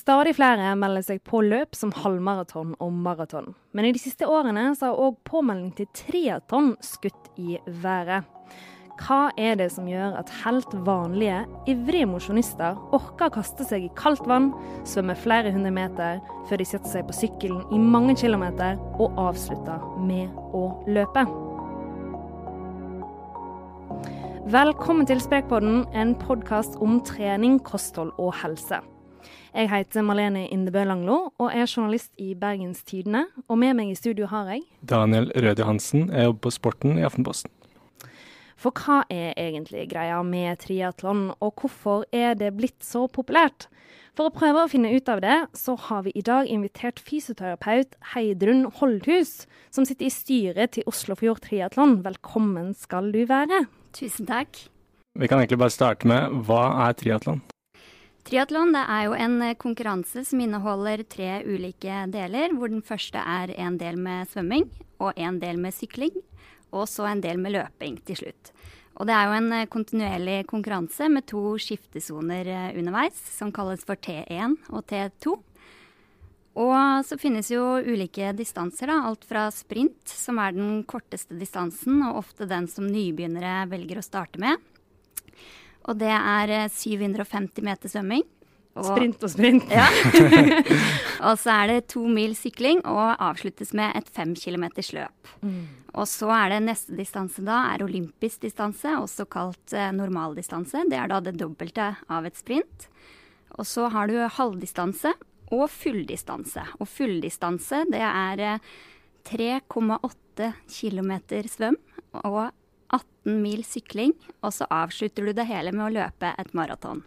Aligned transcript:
Stadig 0.00 0.32
flere 0.38 0.72
melder 0.80 1.02
seg 1.04 1.18
på 1.28 1.42
løp 1.44 1.76
som 1.76 1.90
halvmaraton 1.92 2.72
og 2.80 2.92
maraton. 3.04 3.50
Men 3.76 3.84
i 3.84 3.92
de 3.92 4.00
siste 4.00 4.24
årene 4.24 4.70
så 4.78 4.88
har 4.88 5.00
òg 5.02 5.18
påmelding 5.28 5.74
til 5.76 5.88
triaton 5.92 6.70
skutt 6.84 7.26
i 7.36 7.58
været. 7.82 8.24
Hva 9.00 9.30
er 9.40 9.58
det 9.60 9.66
som 9.74 9.88
gjør 9.88 10.16
at 10.16 10.32
helt 10.42 10.72
vanlige, 10.86 11.42
ivrige 11.68 12.08
mosjonister 12.08 12.78
orker 12.96 13.28
å 13.28 13.34
kaste 13.34 13.64
seg 13.68 13.84
i 13.84 13.90
kaldt 13.96 14.24
vann, 14.28 14.50
svømme 14.88 15.16
flere 15.20 15.52
hundre 15.52 15.72
meter 15.72 16.20
før 16.48 16.60
de 16.60 16.68
setter 16.68 16.92
seg 16.94 17.08
på 17.08 17.16
sykkelen 17.16 17.60
i 17.72 17.80
mange 17.80 18.16
kilometer 18.20 18.80
og 19.00 19.18
avslutter 19.20 19.84
med 20.04 20.32
å 20.56 20.64
løpe? 20.88 21.26
Velkommen 24.50 25.08
til 25.08 25.20
Spekpodden, 25.20 25.84
en 25.92 26.16
podkast 26.24 26.80
om 26.80 27.02
trening, 27.04 27.60
kosthold 27.60 28.14
og 28.16 28.32
helse. 28.40 28.80
Jeg 29.50 29.66
heter 29.66 30.04
Malene 30.06 30.44
Indebø 30.46 30.84
Langlo 30.86 31.16
og 31.34 31.48
er 31.50 31.66
journalist 31.66 32.12
i 32.22 32.36
Bergens 32.38 32.84
Tidende. 32.86 33.24
Og 33.50 33.58
med 33.58 33.74
meg 33.74 33.88
i 33.90 33.96
studio 33.98 34.28
har 34.30 34.46
jeg 34.52 34.62
Daniel 34.86 35.26
Røde 35.34 35.64
Johansen. 35.64 36.04
Jeg 36.14 36.28
jobber 36.28 36.44
på 36.46 36.52
Sporten 36.54 37.00
i 37.00 37.02
Aftenposten. 37.02 37.50
For 38.60 38.70
hva 38.76 39.00
er 39.10 39.34
egentlig 39.40 39.88
greia 39.90 40.20
med 40.22 40.60
triatlon, 40.62 41.32
og 41.40 41.54
hvorfor 41.58 42.04
er 42.12 42.36
det 42.38 42.52
blitt 42.58 42.84
så 42.84 43.06
populært? 43.10 43.66
For 44.14 44.28
å 44.28 44.34
prøve 44.34 44.62
å 44.62 44.70
finne 44.70 44.92
ut 44.92 45.08
av 45.10 45.22
det, 45.24 45.38
så 45.56 45.74
har 45.88 46.04
vi 46.06 46.12
i 46.14 46.22
dag 46.22 46.46
invitert 46.46 47.00
fysioterapeut 47.02 47.96
Heidrun 48.12 48.66
Holdhus, 48.78 49.48
som 49.74 49.88
sitter 49.88 50.06
i 50.06 50.14
styret 50.14 50.76
til 50.76 50.86
Oslofjord 50.90 51.42
Triatlon. 51.48 52.02
Velkommen 52.04 52.74
skal 52.76 53.10
du 53.16 53.24
være. 53.26 53.64
Tusen 53.96 54.28
takk. 54.30 54.68
Vi 55.18 55.26
kan 55.26 55.40
egentlig 55.40 55.58
bare 55.58 55.74
starte 55.74 56.06
med 56.06 56.44
hva 56.46 56.68
er 56.86 57.00
triatlon? 57.00 57.40
Triatlon 58.30 58.76
er 58.78 59.08
jo 59.08 59.14
en 59.18 59.40
eh, 59.42 59.56
konkurranse 59.58 60.22
som 60.22 60.38
inneholder 60.38 61.00
tre 61.10 61.40
ulike 61.42 62.04
deler, 62.14 62.52
hvor 62.54 62.70
den 62.70 62.84
første 62.86 63.18
er 63.18 63.50
en 63.58 63.74
del 63.80 63.98
med 63.98 64.30
svømming 64.30 64.68
og 65.02 65.18
en 65.18 65.40
del 65.42 65.58
med 65.58 65.74
sykling, 65.74 66.14
og 66.70 66.86
så 66.86 67.08
en 67.10 67.24
del 67.24 67.42
med 67.42 67.56
løping 67.56 67.96
til 68.06 68.20
slutt. 68.20 68.52
Og 69.02 69.10
det 69.10 69.16
er 69.16 69.26
jo 69.26 69.34
en 69.40 69.50
eh, 69.56 69.66
kontinuerlig 69.72 70.38
konkurranse 70.46 71.10
med 71.10 71.26
to 71.26 71.56
skiftesoner 71.58 72.46
eh, 72.54 72.70
underveis, 72.78 73.18
som 73.34 73.50
kalles 73.50 73.82
for 73.88 73.98
T1 73.98 74.54
og 74.70 74.86
T2. 74.86 75.34
Og 76.62 76.78
så 77.10 77.18
finnes 77.18 77.50
jo 77.50 77.80
ulike 77.82 78.30
distanser, 78.38 78.94
da. 78.94 79.00
Alt 79.10 79.26
fra 79.26 79.48
sprint, 79.50 80.06
som 80.06 80.38
er 80.38 80.54
den 80.54 80.84
korteste 80.86 81.34
distansen, 81.34 81.98
og 82.06 82.22
ofte 82.22 82.46
den 82.46 82.70
som 82.70 82.86
nybegynnere 82.86 83.64
velger 83.74 83.98
å 83.98 84.06
starte 84.06 84.38
med, 84.38 84.62
og 85.88 85.98
det 86.00 86.12
er 86.12 86.68
750 86.68 87.58
eh, 87.60 87.64
meter 87.64 87.92
svømming. 87.92 88.26
Og, 88.78 88.86
sprint 88.86 89.24
og 89.26 89.32
sprint. 89.32 89.72
Ja. 89.72 89.88
og 91.26 91.38
så 91.40 91.54
er 91.56 91.72
det 91.72 91.88
to 91.90 92.04
mil 92.08 92.36
sykling 92.38 92.84
og 92.88 93.16
avsluttes 93.18 93.74
med 93.76 93.96
et 93.98 94.10
fem 94.14 94.36
kilometers 94.38 94.92
løp. 94.96 95.32
Mm. 95.42 95.64
Og 95.98 96.06
så 96.06 96.30
er 96.30 96.52
det 96.54 96.60
neste 96.68 96.94
distanse 96.94 97.42
da 97.42 97.64
er 97.72 97.82
olympisk 97.82 98.44
distanse, 98.44 98.92
også 98.94 99.26
kalt 99.30 99.74
eh, 99.74 99.90
normaldistanse. 99.96 100.84
Det 100.90 101.00
er 101.00 101.10
da 101.10 101.18
det 101.24 101.34
dobbelte 101.40 101.92
av 102.08 102.28
et 102.28 102.38
sprint. 102.38 102.86
Og 103.58 103.66
så 103.66 103.88
har 103.90 104.06
du 104.06 104.20
halvdistanse 104.22 105.16
og 105.50 105.66
fulldistanse. 105.72 106.62
Og 106.78 106.86
fulldistanse 106.88 107.82
det 107.90 108.04
er 108.06 108.60
3,8 109.26 110.46
eh, 110.46 110.62
km 110.70 111.12
svøm 111.50 111.76
og 112.22 112.54
18 112.90 113.38
mil 113.42 113.64
sykling, 113.64 114.14
og 114.40 114.54
så 114.54 114.68
avslutter 114.70 115.26
du 115.26 115.32
det 115.36 115.48
hele 115.48 115.72
med 115.74 115.86
å 115.86 115.94
løpe 116.00 116.34
et 116.38 116.52
maraton. 116.56 117.04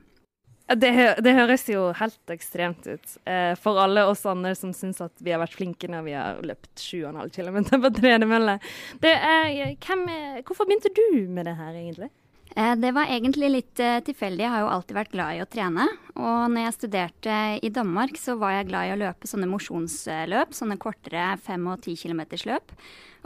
Det, 0.64 0.90
det, 1.20 1.34
høres 1.36 1.66
jo 1.68 1.90
helt 2.00 2.32
ekstremt 2.32 2.88
ut. 2.88 3.16
Eh, 3.28 3.52
for 3.60 3.78
alle 3.84 4.06
oss 4.08 4.24
andre 4.30 4.54
som 4.56 4.72
syns 4.74 5.02
at 5.04 5.14
vi 5.20 5.34
har 5.34 5.42
vært 5.42 5.58
flinke 5.58 5.90
når 5.92 6.06
vi 6.06 6.14
har 6.16 6.40
løpt 6.46 6.72
7,5 6.80 7.34
km 7.36 7.60
på 7.84 7.92
tredemølle. 8.00 8.58
Hvorfor 9.04 10.70
begynte 10.70 10.94
du 10.96 11.28
med 11.28 11.50
det 11.50 11.58
her, 11.60 11.76
egentlig? 11.76 12.10
Eh, 12.56 12.76
det 12.78 12.92
var 12.94 13.10
egentlig 13.10 13.50
litt 13.50 13.82
eh, 13.82 14.00
tilfeldig. 14.06 14.46
Jeg 14.46 14.54
har 14.54 14.62
jo 14.62 14.72
alltid 14.76 14.98
vært 14.98 15.14
glad 15.16 15.38
i 15.38 15.42
å 15.42 15.50
trene. 15.50 15.88
Og 16.14 16.54
når 16.54 16.68
jeg 16.68 16.76
studerte 16.78 17.38
i 17.66 17.72
Danmark, 17.74 18.20
så 18.22 18.38
var 18.38 18.58
jeg 18.58 18.70
glad 18.70 18.90
i 18.90 18.94
å 18.94 19.00
løpe 19.02 19.30
sånne 19.30 19.50
mosjonsløp. 19.50 20.54
Sånne 20.54 20.78
kortere 20.82 21.32
5 21.42 21.70
og 21.74 21.82
10 21.82 21.98
km 22.04 22.24
løp. 22.52 22.76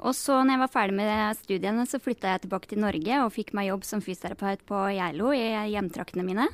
Og 0.08 0.14
så 0.16 0.40
når 0.40 0.56
jeg 0.56 0.64
var 0.64 0.76
ferdig 0.76 1.00
med 1.00 1.40
studiene, 1.42 1.88
så 1.90 2.00
flytta 2.00 2.36
jeg 2.36 2.46
tilbake 2.46 2.70
til 2.72 2.84
Norge 2.84 3.24
og 3.24 3.34
fikk 3.36 3.56
meg 3.58 3.72
jobb 3.72 3.88
som 3.88 4.04
fysioterapeut 4.06 4.64
på 4.70 4.84
Geilo 4.96 5.34
i 5.36 5.48
hjemtraktene 5.74 6.24
mine. 6.28 6.48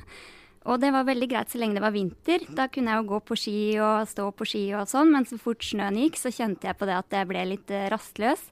Og 0.64 0.80
det 0.80 0.94
var 0.94 1.04
veldig 1.04 1.26
greit 1.28 1.52
så 1.52 1.60
lenge 1.60 1.76
det 1.76 1.84
var 1.84 1.92
vinter. 1.92 2.46
Da 2.56 2.70
kunne 2.72 2.94
jeg 2.94 3.02
jo 3.02 3.10
gå 3.10 3.18
på 3.28 3.36
ski 3.36 3.58
og 3.84 4.08
stå 4.08 4.30
på 4.32 4.46
ski 4.48 4.62
og 4.78 4.88
sånn, 4.88 5.12
men 5.12 5.28
så 5.28 5.36
fort 5.40 5.60
snøen 5.62 5.98
gikk, 6.00 6.16
så 6.16 6.32
kjente 6.32 6.70
jeg 6.70 6.78
på 6.80 6.88
det 6.88 6.96
at 6.96 7.18
jeg 7.18 7.28
ble 7.28 7.44
litt 7.52 7.74
eh, 7.74 7.90
rastløs. 7.92 8.46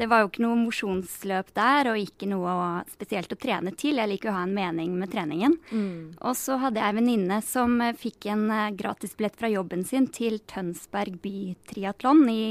Det 0.00 0.06
var 0.08 0.22
jo 0.22 0.30
ikke 0.30 0.44
noe 0.46 0.56
mosjonsløp 0.56 1.50
der, 1.52 1.90
og 1.90 2.00
ikke 2.00 2.28
noe 2.30 2.52
spesielt 2.88 3.34
å 3.34 3.36
trene 3.40 3.74
til. 3.76 3.98
Jeg 4.00 4.08
liker 4.08 4.30
å 4.30 4.36
ha 4.38 4.46
en 4.46 4.54
mening 4.56 4.94
med 4.96 5.12
treningen. 5.12 5.58
Mm. 5.68 6.16
Og 6.24 6.38
så 6.40 6.56
hadde 6.62 6.80
jeg 6.80 6.94
en 6.94 7.00
venninne 7.02 7.40
som 7.44 7.74
eh, 7.84 7.92
fikk 8.00 8.30
en 8.32 8.46
eh, 8.48 8.70
gratisbillett 8.80 9.36
fra 9.36 9.50
jobben 9.52 9.84
sin 9.84 10.08
til 10.08 10.38
Tønsberg 10.48 11.18
bytriatlon 11.20 12.24
i 12.32 12.42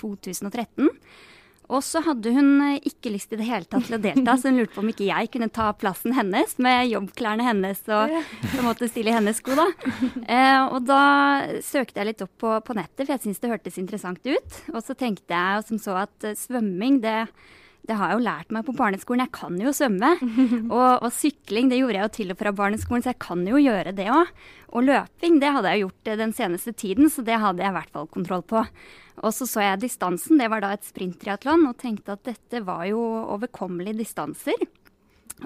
2013. 0.00 0.90
Og 1.72 1.82
så 1.84 2.02
hadde 2.06 2.32
hun 2.36 2.50
eh, 2.68 2.78
ikke 2.86 3.12
lyst 3.14 3.32
i 3.34 3.38
det 3.40 3.48
hele 3.48 3.66
tatt 3.68 3.88
til 3.88 3.98
å 3.98 4.02
delta, 4.02 4.36
så 4.38 4.50
hun 4.50 4.60
lurte 4.60 4.76
på 4.76 4.84
om 4.84 4.92
ikke 4.92 5.08
jeg 5.08 5.30
kunne 5.34 5.50
ta 5.52 5.70
plassen 5.78 6.14
hennes 6.16 6.56
med 6.62 6.90
jobbklærne 6.92 7.46
hennes 7.46 7.82
og 7.90 8.14
på 8.44 8.54
en 8.60 8.68
måte 8.68 8.90
stille 8.90 9.12
i 9.12 9.16
hennes 9.16 9.40
sko, 9.42 9.56
da. 9.58 9.68
Eh, 10.26 10.62
og 10.72 10.86
da 10.88 11.02
søkte 11.64 12.00
jeg 12.00 12.10
litt 12.10 12.22
opp 12.24 12.32
på, 12.40 12.54
på 12.66 12.74
nettet, 12.76 13.04
for 13.04 13.14
jeg 13.14 13.22
syntes 13.24 13.42
det 13.42 13.52
hørtes 13.52 13.78
interessant 13.80 14.26
ut. 14.26 14.58
Og 14.72 14.80
så 14.84 14.96
tenkte 14.98 15.36
jeg 15.36 15.66
som 15.68 15.80
så 15.80 16.00
at 16.02 16.26
uh, 16.26 16.34
svømming, 16.38 16.98
det, 17.04 17.14
det 17.86 17.96
har 17.98 18.10
jeg 18.10 18.18
jo 18.18 18.26
lært 18.26 18.52
meg 18.54 18.66
på 18.66 18.74
barneskolen. 18.76 19.24
Jeg 19.26 19.34
kan 19.36 19.56
jo 19.60 19.72
svømme. 19.76 20.12
Og, 20.76 20.90
og, 21.06 21.08
sykling 21.14 21.70
det 21.70 21.80
gjorde 21.80 22.00
jeg 22.00 22.08
jo 22.08 22.14
til 22.16 22.34
og 22.34 22.40
fra 22.40 22.52
barneskolen, 22.56 23.04
så 23.04 23.12
jeg 23.12 23.22
kan 23.22 23.42
jo 23.46 23.62
gjøre 23.62 23.94
det 23.96 24.08
òg. 24.12 24.32
Og 24.74 24.86
løping 24.88 25.40
det 25.42 25.52
hadde 25.54 25.72
jeg 25.72 25.84
gjort 25.84 26.10
eh, 26.10 26.20
den 26.20 26.34
seneste 26.36 26.74
tiden, 26.76 27.10
så 27.12 27.24
det 27.26 27.38
hadde 27.40 27.62
jeg 27.62 27.72
i 27.72 27.76
hvert 27.78 27.92
fall 27.94 28.08
kontroll 28.12 28.44
på. 28.46 28.64
Og 29.24 29.32
så 29.32 29.46
så 29.48 29.62
jeg 29.64 29.82
distansen, 29.86 30.40
det 30.40 30.50
var 30.52 30.62
da 30.64 30.74
et 30.76 30.84
sprinttriatlon, 30.84 31.64
og 31.70 31.78
tenkte 31.80 32.16
at 32.16 32.26
dette 32.28 32.60
var 32.66 32.84
jo 32.90 33.00
overkommelige 33.36 34.02
distanser. 34.02 34.66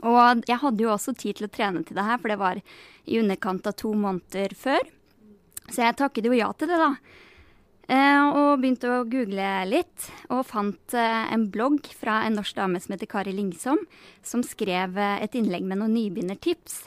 Og 0.02 0.44
jeg 0.46 0.58
hadde 0.62 0.84
jo 0.84 0.92
også 0.92 1.14
tid 1.18 1.38
til 1.38 1.48
å 1.48 1.52
trene 1.52 1.82
til 1.86 1.98
det 1.98 2.06
her, 2.06 2.18
for 2.22 2.32
det 2.32 2.38
var 2.40 2.60
i 2.60 3.18
underkant 3.20 3.66
av 3.66 3.76
to 3.78 3.92
måneder 3.98 4.54
før. 4.58 4.82
Så 5.70 5.84
jeg 5.84 5.98
takket 5.98 6.26
jo 6.26 6.34
ja 6.34 6.50
til 6.58 6.70
det, 6.70 6.78
da. 6.80 6.94
Eh, 7.90 8.24
og 8.38 8.60
begynte 8.62 8.86
å 8.86 9.06
google 9.10 9.48
litt, 9.66 10.10
og 10.30 10.44
fant 10.46 10.94
eh, 10.94 11.24
en 11.34 11.48
blogg 11.50 11.88
fra 11.98 12.20
en 12.26 12.36
norsk 12.38 12.60
dame 12.60 12.78
som 12.78 12.94
heter 12.94 13.10
Kari 13.10 13.34
Lingsom, 13.34 13.80
som 14.22 14.44
skrev 14.46 14.94
eh, 14.94 15.16
et 15.24 15.34
innlegg 15.38 15.66
med 15.66 15.80
noen 15.80 15.96
nybegynnertips. 15.96 16.84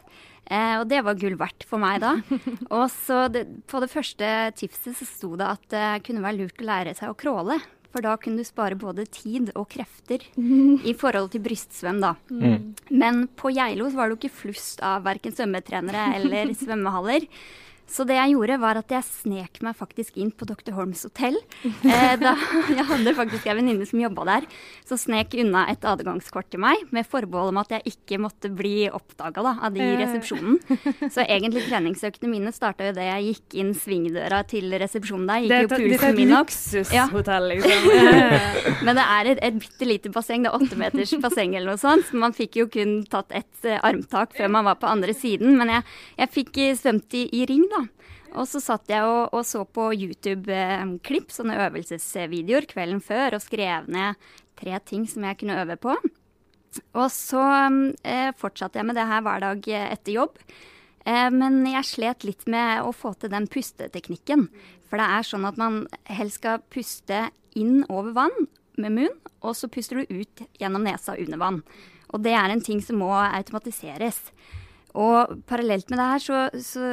Eh, 0.51 0.75
og 0.81 0.87
det 0.91 0.99
var 1.05 1.19
gull 1.19 1.37
verdt 1.39 1.63
for 1.67 1.81
meg 1.81 2.01
da. 2.03 2.17
Og 2.77 2.89
så 2.91 3.27
det, 3.31 3.45
På 3.69 3.79
det 3.83 3.91
første 3.93 4.27
tipset 4.59 4.97
så 4.99 5.07
sto 5.07 5.33
det 5.39 5.47
at 5.55 5.63
det 5.71 5.87
kunne 6.07 6.23
være 6.25 6.41
lurt 6.41 6.59
å 6.59 6.67
lære 6.67 6.95
seg 6.97 7.13
å 7.13 7.17
crawle. 7.17 7.59
For 7.93 8.01
da 8.01 8.15
kunne 8.17 8.41
du 8.41 8.47
spare 8.47 8.77
både 8.79 9.05
tid 9.13 9.51
og 9.53 9.67
krefter 9.75 10.23
i 10.89 10.95
forhold 10.97 11.29
til 11.33 11.43
brystsvøm, 11.45 12.01
da. 12.01 12.15
Mm. 12.33 12.73
Men 12.89 13.27
på 13.37 13.53
Geilo 13.53 13.91
var 13.93 14.09
det 14.09 14.15
jo 14.15 14.21
ikke 14.23 14.39
flust 14.41 14.81
av 14.85 15.05
verken 15.05 15.35
svømmetrenere 15.35 16.07
eller 16.17 16.55
svømmehaller. 16.63 17.29
Så 17.89 18.05
det 18.07 18.15
jeg 18.17 18.33
gjorde, 18.33 18.57
var 18.61 18.79
at 18.79 18.91
jeg 18.93 19.05
snek 19.05 19.59
meg 19.65 19.77
faktisk 19.77 20.17
inn 20.21 20.31
på 20.33 20.47
Dr. 20.49 20.73
Holms 20.77 21.05
hotell. 21.07 21.39
Eh, 21.83 22.13
da, 22.17 22.31
jeg 22.71 22.85
hadde 22.87 23.11
faktisk 23.15 23.47
en 23.49 23.57
venninne 23.59 23.85
som 23.85 23.99
jobba 23.99 24.23
der, 24.25 24.45
så 24.87 24.95
snek 24.97 25.33
unna 25.41 25.65
et 25.71 25.83
adgangskort 25.85 26.47
til 26.51 26.61
meg, 26.63 26.79
med 26.95 27.05
forbehold 27.09 27.51
om 27.51 27.59
at 27.59 27.73
jeg 27.75 27.93
ikke 27.93 28.19
måtte 28.23 28.49
bli 28.53 28.87
oppdaga 28.87 29.43
av 29.53 29.75
de 29.75 29.83
i 29.83 29.97
resepsjonen. 29.99 30.57
Så 31.13 31.25
egentlig 31.25 31.65
treningsøktene 31.67 32.31
mine 32.31 32.53
starta 32.55 32.87
jo 32.87 32.95
det 32.95 33.05
jeg 33.05 33.25
gikk 33.27 33.57
inn 33.61 33.71
svingdøra 33.77 34.41
til 34.49 34.73
resepsjonen 34.79 35.27
der. 35.29 35.45
Gikk 35.45 35.53
det, 35.53 35.61
jo 35.63 35.71
pulsen 35.73 36.17
min 36.17 36.35
opp. 36.37 36.53
Luksushotell, 36.53 37.49
ja. 37.49 37.53
liksom. 37.53 37.89
Men 38.87 38.99
det 38.99 39.05
er 39.17 39.31
et, 39.33 39.41
et 39.49 39.59
bitte 39.59 39.89
lite 39.89 40.13
basseng. 40.13 40.45
Det 40.45 40.51
er 40.51 40.57
åtte 40.59 40.79
meters 40.79 41.15
basseng 41.23 41.57
eller 41.57 41.73
noe 41.73 41.81
sånt. 41.81 42.07
Så 42.09 42.19
man 42.19 42.35
fikk 42.37 42.59
jo 42.61 42.67
kun 42.71 42.95
tatt 43.11 43.33
ett 43.35 43.67
uh, 43.67 43.79
armtak 43.83 44.35
før 44.37 44.53
man 44.55 44.67
var 44.69 44.79
på 44.81 44.89
andre 44.89 45.15
siden. 45.17 45.57
Men 45.59 45.73
jeg, 45.75 45.87
jeg 46.21 46.33
fikk 46.37 46.61
svømt 46.79 47.17
i, 47.19 47.25
i 47.41 47.43
ring, 47.49 47.65
da. 47.71 47.72
Og 48.33 48.47
så 48.49 48.61
satt 48.63 48.89
jeg 48.89 49.05
og, 49.05 49.33
og 49.35 49.45
så 49.45 49.61
på 49.65 49.91
YouTube-klipp, 49.93 51.33
sånne 51.33 51.59
øvelsesvideoer, 51.67 52.65
kvelden 52.69 53.01
før 53.03 53.37
og 53.37 53.43
skrev 53.43 53.89
ned 53.93 54.17
tre 54.59 54.79
ting 54.85 55.05
som 55.09 55.25
jeg 55.27 55.39
kunne 55.41 55.59
øve 55.61 55.77
på. 55.81 55.95
Og 56.97 57.09
så 57.13 57.43
eh, 58.01 58.31
fortsatte 58.37 58.79
jeg 58.79 58.89
med 58.89 58.97
det 58.97 59.05
her 59.09 59.21
hver 59.25 59.43
dag 59.43 59.67
etter 59.83 60.15
jobb. 60.15 60.39
Eh, 61.05 61.29
men 61.33 61.61
jeg 61.67 61.89
slet 61.89 62.25
litt 62.25 62.47
med 62.49 62.81
å 62.81 62.93
få 62.95 63.13
til 63.19 63.31
den 63.33 63.47
pusteteknikken. 63.51 64.47
For 64.89 65.01
det 65.01 65.09
er 65.09 65.27
sånn 65.27 65.47
at 65.49 65.59
man 65.61 65.83
helst 66.09 66.41
skal 66.41 66.63
puste 66.73 67.27
inn 67.59 67.83
over 67.89 68.15
vann 68.17 68.47
med 68.81 68.95
munn, 68.95 69.19
og 69.45 69.53
så 69.57 69.69
puster 69.69 70.01
du 70.01 70.21
ut 70.23 70.45
gjennom 70.57 70.85
nesa 70.87 71.17
under 71.19 71.41
vann. 71.41 71.61
Og 72.13 72.21
det 72.25 72.33
er 72.37 72.53
en 72.53 72.63
ting 72.63 72.81
som 72.81 73.01
må 73.01 73.11
automatiseres. 73.13 74.21
Og 74.93 75.39
parallelt 75.49 75.89
med 75.89 75.97
det 75.97 76.05
her 76.05 76.21
så, 76.21 76.39
så, 76.61 76.89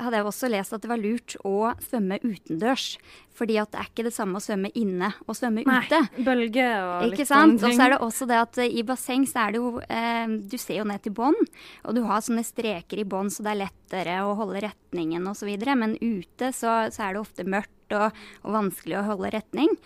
hadde 0.00 0.18
jeg 0.18 0.28
også 0.28 0.48
lest 0.48 0.72
at 0.72 0.84
det 0.84 0.88
var 0.88 1.00
lurt 1.00 1.34
å 1.44 1.72
svømme 1.84 2.16
utendørs. 2.24 2.94
Fordi 3.36 3.58
at 3.60 3.72
det 3.72 3.80
er 3.80 3.90
ikke 3.90 4.06
det 4.06 4.14
samme 4.14 4.40
å 4.40 4.44
svømme 4.44 4.70
inne 4.76 5.10
og 5.26 5.36
svømme 5.36 5.64
Nei, 5.68 5.78
ute. 5.84 6.00
Bølge 6.24 6.66
og 6.80 7.06
Ikke 7.08 7.22
litt 7.24 7.30
sant? 7.30 7.58
Og 7.60 7.76
så 7.76 7.84
er 7.86 7.94
det 7.94 7.98
også 8.04 8.28
det 8.28 8.38
at 8.40 8.60
eh, 8.64 8.76
i 8.80 8.84
basseng 8.88 9.26
så 9.28 9.44
er 9.44 9.54
det 9.54 9.60
jo 9.60 9.72
eh, 9.84 10.36
Du 10.52 10.56
ser 10.60 10.80
jo 10.80 10.88
ned 10.88 11.04
til 11.04 11.16
bånn, 11.16 11.36
og 11.84 11.96
du 11.96 12.02
har 12.08 12.24
sånne 12.24 12.44
streker 12.46 13.00
i 13.00 13.08
bånn, 13.08 13.32
så 13.32 13.44
det 13.44 13.54
er 13.54 13.62
lettere 13.64 14.20
å 14.24 14.36
holde 14.38 14.64
retningen 14.64 15.28
osv. 15.28 15.52
Men 15.76 15.98
ute 16.00 16.52
så, 16.56 16.78
så 16.92 17.08
er 17.08 17.16
det 17.16 17.24
ofte 17.24 17.48
mørkt 17.48 17.96
og, 17.96 18.16
og 18.44 18.56
vanskelig 18.56 19.00
å 19.00 19.06
holde 19.12 19.32
retning. 19.36 19.76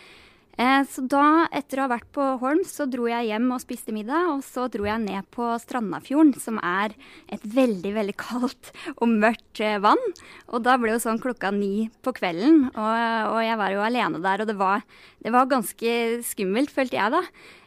Eh, 0.56 0.82
så 0.88 1.03
da, 1.05 1.47
etter 1.53 1.81
å 1.81 1.85
ha 1.85 1.93
vært 1.93 2.08
på 2.17 2.26
Holm, 2.41 2.62
så 2.64 2.87
dro 2.88 3.05
jeg 3.11 3.29
hjem 3.29 3.50
og 3.53 3.61
spiste 3.61 3.93
middag. 3.93 4.31
Og 4.32 4.44
så 4.47 4.67
dro 4.73 4.87
jeg 4.88 5.03
ned 5.05 5.29
på 5.35 5.50
Strandafjorden, 5.61 6.32
som 6.41 6.61
er 6.64 6.97
et 7.32 7.44
veldig, 7.44 7.93
veldig 7.99 8.17
kaldt 8.20 8.73
og 8.97 9.12
mørkt 9.12 9.61
eh, 9.61 9.76
vann. 9.85 10.00
Og 10.49 10.64
da 10.64 10.79
ble 10.81 10.94
jo 10.94 11.03
sånn 11.05 11.20
klokka 11.23 11.53
ni 11.55 11.91
på 12.00 12.14
kvelden, 12.17 12.70
og, 12.73 12.97
og 13.35 13.38
jeg 13.44 13.61
var 13.61 13.76
jo 13.76 13.85
alene 13.85 14.23
der. 14.25 14.43
Og 14.43 14.50
det 14.50 14.56
var, 14.61 14.82
det 15.25 15.35
var 15.37 15.53
ganske 15.53 15.94
skummelt, 16.26 16.73
følte 16.73 17.00
jeg 17.00 17.17
da. 17.19 17.23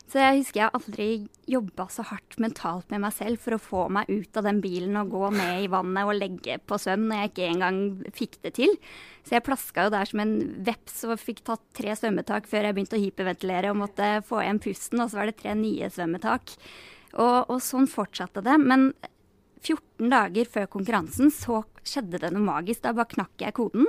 Så 0.09 0.17
jeg 0.17 0.39
husker 0.39 0.63
jeg 0.63 0.73
aldri 0.73 1.07
jobba 1.49 1.85
så 1.93 2.01
hardt 2.09 2.39
mentalt 2.41 2.89
med 2.89 3.03
meg 3.03 3.13
selv 3.13 3.41
for 3.43 3.53
å 3.53 3.61
få 3.61 3.81
meg 3.93 4.09
ut 4.09 4.39
av 4.39 4.47
den 4.47 4.61
bilen 4.63 4.97
og 4.97 5.11
gå 5.13 5.29
ned 5.35 5.65
i 5.65 5.69
vannet 5.69 6.09
og 6.09 6.17
legge 6.17 6.55
på 6.65 6.79
svøm 6.81 7.05
når 7.11 7.21
jeg 7.21 7.31
ikke 7.31 7.49
engang 7.51 7.79
fikk 8.17 8.39
det 8.45 8.55
til. 8.57 8.73
Så 9.21 9.37
jeg 9.37 9.45
plaska 9.45 9.85
jo 9.85 9.93
der 9.93 10.09
som 10.09 10.23
en 10.23 10.33
veps 10.65 11.03
og 11.05 11.21
fikk 11.21 11.43
tatt 11.51 11.61
tre 11.77 11.93
svømmetak 11.99 12.49
før 12.49 12.65
jeg 12.65 12.77
begynte 12.77 12.97
å 12.97 13.03
hyperventilere 13.03 13.69
og 13.69 13.81
måtte 13.83 14.09
få 14.25 14.41
igjen 14.41 14.63
pusten, 14.65 15.03
og 15.03 15.11
så 15.11 15.21
var 15.21 15.29
det 15.29 15.37
tre 15.43 15.53
nye 15.59 15.91
svømmetak. 15.93 16.57
Og, 17.13 17.37
og 17.45 17.59
sånn 17.61 17.89
fortsatte 17.89 18.41
det. 18.45 18.57
Men 18.61 18.89
14 19.65 20.09
dager 20.11 20.49
før 20.49 20.67
konkurransen 20.71 21.31
så 21.33 21.63
skjedde 21.83 22.21
det 22.21 22.31
noe 22.33 22.45
magisk. 22.45 22.83
Da 22.83 22.95
bare 22.95 23.11
knakk 23.13 23.43
jeg 23.43 23.55
koden 23.57 23.87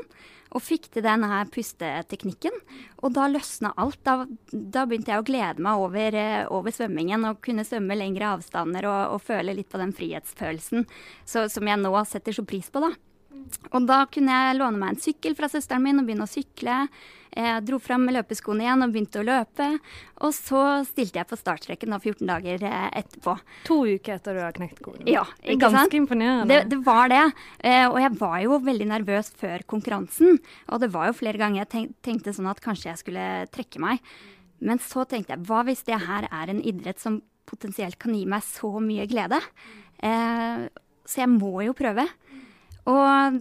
og 0.51 0.65
fikk 0.65 0.89
til 0.91 1.05
denne 1.07 1.29
her 1.31 1.51
pusteteknikken. 1.53 2.57
Og 3.05 3.15
da 3.15 3.29
løsna 3.31 3.73
alt. 3.81 4.01
Da, 4.07 4.25
da 4.51 4.87
begynte 4.89 5.15
jeg 5.15 5.23
å 5.23 5.27
glede 5.27 5.63
meg 5.63 5.85
over, 5.85 6.17
eh, 6.19 6.43
over 6.51 6.75
svømmingen 6.75 7.29
og 7.29 7.43
kunne 7.45 7.67
svømme 7.67 7.99
lengre 7.99 8.33
avstander 8.35 8.89
og, 8.91 9.17
og 9.17 9.23
føle 9.29 9.55
litt 9.57 9.71
på 9.71 9.81
den 9.81 9.95
frihetsfølelsen 9.97 10.89
så, 11.25 11.47
som 11.53 11.71
jeg 11.71 11.81
nå 11.81 11.95
setter 12.09 12.35
så 12.35 12.47
pris 12.47 12.71
på, 12.73 12.83
da. 12.83 12.95
Og 13.71 13.87
da 13.89 14.05
kunne 14.11 14.37
jeg 14.37 14.59
låne 14.59 14.81
meg 14.81 14.95
en 14.95 15.03
sykkel 15.03 15.35
fra 15.39 15.49
søsteren 15.51 15.83
min 15.85 16.01
og 16.03 16.07
begynne 16.09 16.27
å 16.27 16.31
sykle. 16.31 16.85
Jeg 17.31 17.63
dro 17.63 17.79
fram 17.79 18.09
løpeskoene 18.11 18.65
igjen 18.65 18.83
og 18.83 18.95
begynte 18.95 19.21
å 19.21 19.27
løpe. 19.27 19.67
Og 20.27 20.33
så 20.35 20.63
stilte 20.89 21.21
jeg 21.21 21.29
på 21.31 21.39
startstreken 21.39 21.95
14 21.95 22.27
dager 22.27 22.65
eh, 22.67 22.89
etterpå. 23.03 23.37
To 23.69 23.79
uker 23.87 24.17
etter 24.17 24.37
du 24.37 24.43
har 24.43 24.57
knekt 24.57 24.83
koden. 24.83 25.07
Ja, 25.11 25.23
ikke 25.45 25.69
sant? 25.69 25.79
ganske 25.79 26.01
imponerende. 26.01 26.51
Det, 26.51 26.73
det 26.73 26.81
var 26.87 27.13
det. 27.13 27.23
Eh, 27.63 27.87
og 27.87 28.01
jeg 28.03 28.13
var 28.19 28.37
jo 28.47 28.59
veldig 28.67 28.91
nervøs 28.97 29.31
før 29.39 29.65
konkurransen. 29.71 30.41
Og 30.71 30.83
det 30.83 30.91
var 30.95 31.11
jo 31.11 31.19
flere 31.21 31.41
ganger 31.41 31.63
jeg 31.63 31.91
tenkte 32.03 32.35
sånn 32.35 32.51
at 32.51 32.63
kanskje 32.65 32.91
jeg 32.91 33.03
skulle 33.05 33.27
trekke 33.55 33.83
meg. 33.83 34.03
Men 34.61 34.83
så 34.83 35.07
tenkte 35.09 35.37
jeg, 35.37 35.45
hva 35.49 35.63
hvis 35.69 35.87
det 35.87 36.03
her 36.03 36.27
er 36.29 36.51
en 36.53 36.65
idrett 36.67 37.01
som 37.01 37.23
potensielt 37.49 37.99
kan 38.01 38.15
gi 38.15 38.27
meg 38.29 38.43
så 38.47 38.75
mye 38.83 39.07
glede? 39.11 39.39
Eh, 40.03 40.67
så 41.07 41.25
jeg 41.25 41.31
må 41.33 41.63
jo 41.65 41.79
prøve. 41.79 42.05
Og 42.89 43.41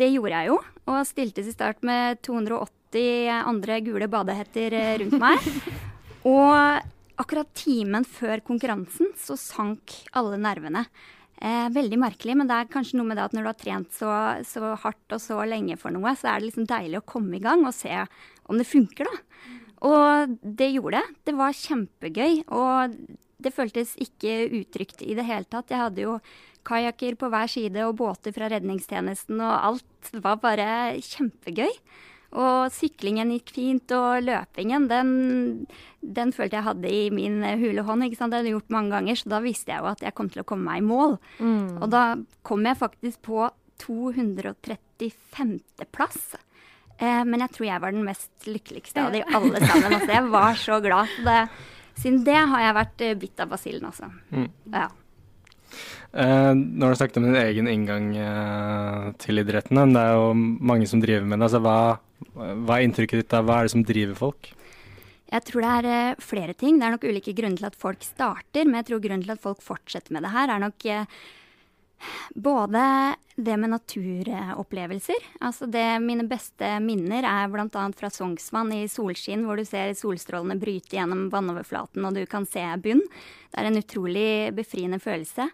det 0.00 0.08
gjorde 0.10 0.34
jeg 0.34 0.50
jo, 0.50 0.58
og 0.90 1.06
stilte 1.06 1.44
til 1.44 1.54
start 1.54 1.82
med 1.86 2.22
280 2.26 3.30
andre 3.46 3.78
gule 3.84 4.08
badehetter 4.10 4.74
eh, 4.76 4.94
rundt 5.02 5.18
meg. 5.20 5.48
Og 6.32 7.22
akkurat 7.22 7.48
timen 7.58 8.06
før 8.06 8.42
konkurransen 8.46 9.10
så 9.18 9.36
sank 9.38 9.94
alle 10.18 10.38
nervene. 10.40 10.84
Eh, 11.42 11.66
veldig 11.74 11.98
merkelig, 11.98 12.36
men 12.38 12.46
det 12.46 12.58
er 12.58 12.70
kanskje 12.70 12.98
noe 12.98 13.08
med 13.08 13.18
det 13.18 13.24
at 13.26 13.32
når 13.34 13.42
du 13.42 13.50
har 13.50 13.58
trent 13.58 13.96
så, 13.96 14.12
så 14.46 14.76
hardt 14.84 15.16
og 15.16 15.22
så 15.22 15.40
lenge 15.48 15.74
for 15.80 15.94
noe, 15.94 16.14
så 16.18 16.30
er 16.30 16.38
det 16.38 16.50
liksom 16.50 16.68
deilig 16.70 17.00
å 17.00 17.08
komme 17.14 17.38
i 17.38 17.42
gang 17.42 17.64
og 17.66 17.74
se 17.74 17.96
om 18.46 18.60
det 18.60 18.68
funker, 18.68 19.10
da. 19.10 19.50
Og 19.82 20.36
det 20.42 20.70
gjorde 20.70 21.00
det. 21.00 21.18
Det 21.26 21.34
var 21.34 21.58
kjempegøy. 21.58 22.44
Og 22.54 22.94
det 23.42 23.50
føltes 23.54 23.96
ikke 23.98 24.46
utrygt 24.60 25.02
i 25.02 25.16
det 25.18 25.26
hele 25.26 25.48
tatt. 25.50 25.72
Jeg 25.72 25.82
hadde 25.82 26.04
jo 26.04 26.18
kajakker 26.68 27.16
på 27.20 27.28
hver 27.32 27.50
side 27.50 27.84
og 27.88 27.96
båter 27.98 28.34
fra 28.36 28.48
redningstjenesten 28.52 29.40
og 29.42 29.52
alt. 29.72 30.10
Var 30.14 30.40
bare 30.42 30.66
kjempegøy. 31.02 31.70
Og 32.32 32.72
syklingen 32.72 33.28
gikk 33.34 33.50
fint, 33.52 33.92
og 33.92 34.22
løpingen, 34.24 34.86
den, 34.88 35.08
den 36.00 36.30
følte 36.32 36.56
jeg 36.56 36.64
hadde 36.64 36.88
i 36.88 37.10
min 37.12 37.42
hule 37.60 37.84
hånd. 37.84 38.06
ikke 38.06 38.16
sant? 38.16 38.32
Det 38.32 38.38
hadde 38.40 38.48
jeg 38.48 38.56
gjort 38.56 38.72
mange 38.72 38.94
ganger, 38.94 39.18
så 39.20 39.28
da 39.34 39.40
visste 39.44 39.74
jeg 39.74 39.82
jo 39.84 39.90
at 39.90 40.00
jeg 40.06 40.14
kom 40.16 40.30
til 40.32 40.40
å 40.40 40.46
komme 40.48 40.64
meg 40.70 40.80
i 40.80 40.86
mål. 40.86 41.18
Og 41.82 41.84
da 41.92 42.04
kom 42.48 42.64
jeg 42.64 42.80
faktisk 42.80 43.20
på 43.28 43.50
235. 43.84 45.60
plass. 45.92 46.34
Eh, 46.98 47.22
men 47.26 47.40
jeg 47.44 47.52
tror 47.56 47.66
jeg 47.68 47.82
var 47.84 47.92
den 47.94 48.06
mest 48.06 48.48
lykkeligste 48.48 49.04
av 49.04 49.12
de 49.12 49.22
alle 49.26 49.60
sammen. 49.66 49.92
Altså, 49.98 50.10
jeg 50.14 50.32
var 50.32 50.58
så 50.60 50.80
glad. 50.86 51.12
Så 51.18 51.24
det, 51.26 51.38
siden 52.00 52.24
det 52.26 52.38
har 52.38 52.64
jeg 52.68 52.78
vært 52.80 53.04
eh, 53.06 53.16
bitt 53.26 53.40
av 53.44 53.52
basillen, 53.52 53.88
altså. 53.92 54.08
Ja. 54.72 54.88
Eh, 56.12 56.52
nå 56.54 56.84
har 56.84 56.92
du 56.92 57.00
snakket 57.00 57.20
om 57.20 57.28
din 57.28 57.38
egen 57.40 57.68
inngang 57.72 58.10
eh, 58.20 59.12
til 59.22 59.40
idretten, 59.40 59.78
men 59.80 59.94
det 59.96 60.02
er 60.02 60.18
jo 60.18 60.32
mange 60.36 60.88
som 60.90 61.00
driver 61.02 61.24
med 61.28 61.40
det. 61.40 61.48
Altså, 61.48 61.62
hva, 61.64 62.56
hva 62.66 62.78
er 62.78 62.88
inntrykket 62.88 63.24
ditt 63.24 63.38
av 63.38 63.48
hva 63.48 63.60
er 63.60 63.68
det 63.68 63.74
som 63.76 63.86
driver 63.86 64.18
folk? 64.18 64.52
Jeg 65.32 65.46
tror 65.48 65.64
det 65.64 65.70
er 65.78 65.88
eh, 65.88 66.18
flere 66.20 66.56
ting. 66.58 66.76
Det 66.76 66.88
er 66.88 66.96
nok 66.96 67.06
ulike 67.08 67.32
grunner 67.36 67.62
til 67.62 67.70
at 67.70 67.78
folk 67.80 68.04
starter, 68.04 68.66
men 68.68 68.82
jeg 68.82 68.90
tror 68.90 69.04
grunnen 69.06 69.24
til 69.24 69.32
at 69.32 69.44
folk 69.44 69.62
fortsetter 69.64 70.12
med 70.12 70.26
det 70.26 70.34
her, 70.34 70.52
er 70.52 70.60
nok 70.60 70.88
eh, 70.92 71.22
både 72.34 72.82
det 73.36 73.56
med 73.56 73.72
naturopplevelser. 73.72 75.26
Altså 75.40 75.66
det 75.70 75.84
Mine 76.04 76.26
beste 76.28 76.68
minner 76.84 77.24
er 77.26 77.50
bl.a. 77.52 77.84
fra 77.96 78.10
Sognsvann 78.12 78.72
i 78.76 78.82
solskinn, 78.90 79.46
hvor 79.46 79.56
du 79.56 79.64
ser 79.68 79.94
solstrålene 79.96 80.58
bryte 80.60 80.98
gjennom 80.98 81.28
vannoverflaten 81.32 82.04
og 82.04 82.18
du 82.18 82.24
kan 82.28 82.46
se 82.48 82.64
bunn. 82.82 83.02
Det 83.52 83.60
er 83.60 83.68
en 83.68 83.80
utrolig 83.80 84.32
befriende 84.56 85.00
følelse. 85.02 85.48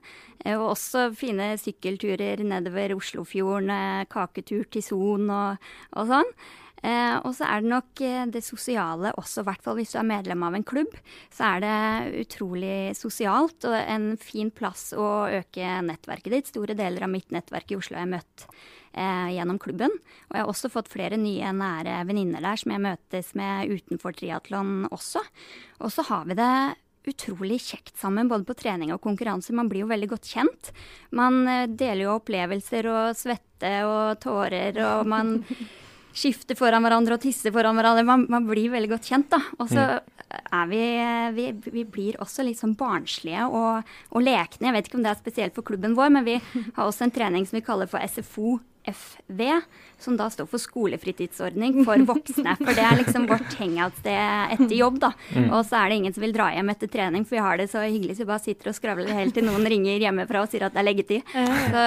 Eh, 0.44 0.58
Og 0.58 0.74
også 0.74 1.08
fine 1.18 1.52
sykkelturer 1.58 2.42
nedover 2.46 2.96
Oslofjorden, 2.98 3.70
eh, 3.70 4.06
kaketur 4.10 4.66
til 4.70 4.82
Son 4.82 5.30
og, 5.30 5.68
og 5.96 6.10
sånn. 6.10 6.34
Eh, 6.82 7.16
og 7.26 7.32
så 7.34 7.48
er 7.48 7.62
det 7.62 7.72
nok 7.72 8.02
eh, 8.06 8.24
det 8.30 8.42
sosiale 8.46 9.12
også, 9.18 9.42
i 9.42 9.48
hvert 9.48 9.64
fall 9.64 9.78
hvis 9.80 9.94
du 9.94 9.98
er 10.00 10.08
medlem 10.08 10.44
av 10.46 10.56
en 10.58 10.66
klubb. 10.66 10.94
Så 11.34 11.46
er 11.48 11.64
det 11.64 12.24
utrolig 12.24 12.96
sosialt 12.98 13.66
og 13.68 13.76
en 13.78 14.10
fin 14.20 14.52
plass 14.54 14.92
å 14.96 15.28
øke 15.40 15.78
nettverket 15.88 16.34
ditt. 16.34 16.50
Store 16.52 16.76
deler 16.78 17.06
av 17.06 17.12
mitt 17.12 17.32
nettverk 17.34 17.72
i 17.72 17.78
Oslo 17.78 17.98
har 17.98 18.06
jeg 18.06 18.14
møtt 18.16 18.48
eh, 18.94 19.30
gjennom 19.36 19.60
klubben. 19.62 19.94
Og 20.28 20.36
jeg 20.36 20.44
har 20.44 20.52
også 20.52 20.72
fått 20.72 20.92
flere 20.92 21.20
nye 21.20 21.54
nære 21.54 22.02
venninner 22.08 22.44
der 22.44 22.60
som 22.60 22.74
jeg 22.74 22.84
møtes 22.84 23.32
med 23.38 23.72
utenfor 23.72 24.14
triatlon 24.18 24.84
også. 24.92 25.24
Og 25.82 25.94
så 25.94 26.06
har 26.10 26.28
vi 26.30 26.38
det 26.38 26.52
utrolig 27.08 27.60
kjekt 27.64 27.96
sammen, 27.96 28.28
både 28.28 28.44
på 28.44 28.56
trening 28.58 28.92
og 28.92 29.00
konkurranse. 29.04 29.54
Man 29.56 29.70
blir 29.70 29.86
jo 29.86 29.90
veldig 29.90 30.10
godt 30.10 30.28
kjent. 30.28 30.72
Man 31.16 31.42
eh, 31.48 31.66
deler 31.70 32.06
jo 32.06 32.16
opplevelser 32.18 32.92
og 32.92 33.18
svette 33.18 33.74
og 33.88 34.18
tårer, 34.22 34.78
og 34.84 35.08
man 35.10 35.38
skifter 36.18 36.58
foran 36.58 36.84
hverandre 36.84 37.16
og 37.16 37.22
tisse 37.22 37.52
foran 37.54 37.78
hverandre. 37.78 38.06
Man, 38.06 38.26
man 38.32 38.46
blir 38.48 38.72
veldig 38.72 38.90
godt 38.92 39.10
kjent, 39.10 39.28
da. 39.32 39.40
Og 39.62 39.70
så 39.70 39.84
er 40.28 40.70
vi, 40.70 40.82
vi 41.36 41.46
Vi 41.78 41.84
blir 41.88 42.18
også 42.22 42.44
litt 42.46 42.60
sånn 42.60 42.76
barnslige 42.78 43.46
og, 43.48 43.92
og 44.12 44.24
lekne. 44.24 44.68
Jeg 44.68 44.76
vet 44.76 44.90
ikke 44.90 44.98
om 45.00 45.06
det 45.06 45.12
er 45.14 45.20
spesielt 45.22 45.56
for 45.56 45.66
klubben 45.66 45.96
vår, 45.98 46.10
men 46.18 46.26
vi 46.26 46.38
har 46.40 46.84
også 46.84 47.06
en 47.06 47.14
trening 47.14 47.46
som 47.48 47.60
vi 47.60 47.64
kaller 47.66 47.90
for 47.90 48.02
SFO. 48.02 48.58
FV, 48.88 49.42
som 49.98 50.16
da 50.18 50.28
står 50.30 50.46
for 50.50 50.62
skolefritidsordning 50.62 51.82
for 51.86 52.02
voksne. 52.06 52.54
For 52.60 52.74
det 52.76 52.84
er 52.84 52.98
liksom 53.00 53.26
vårt 53.30 53.56
hangoutsted 53.58 54.54
etter 54.54 54.74
jobb, 54.78 55.00
da. 55.02 55.12
Og 55.48 55.62
så 55.66 55.80
er 55.80 55.90
det 55.90 55.98
ingen 56.00 56.14
som 56.14 56.24
vil 56.24 56.34
dra 56.36 56.48
hjem 56.54 56.72
etter 56.72 56.90
trening, 56.92 57.26
for 57.26 57.38
vi 57.38 57.44
har 57.44 57.58
det 57.58 57.68
så 57.72 57.82
hyggelig 57.84 58.18
så 58.18 58.24
vi 58.24 58.30
bare 58.30 58.44
sitter 58.44 58.70
og 58.70 58.76
skravler 58.78 59.10
helt 59.18 59.34
til 59.36 59.46
noen 59.46 59.66
ringer 59.68 60.00
hjemmefra 60.04 60.44
og 60.44 60.52
sier 60.52 60.66
at 60.68 60.76
det 60.76 60.82
er 60.82 60.88
leggetid. 60.88 61.32
Så, 61.34 61.82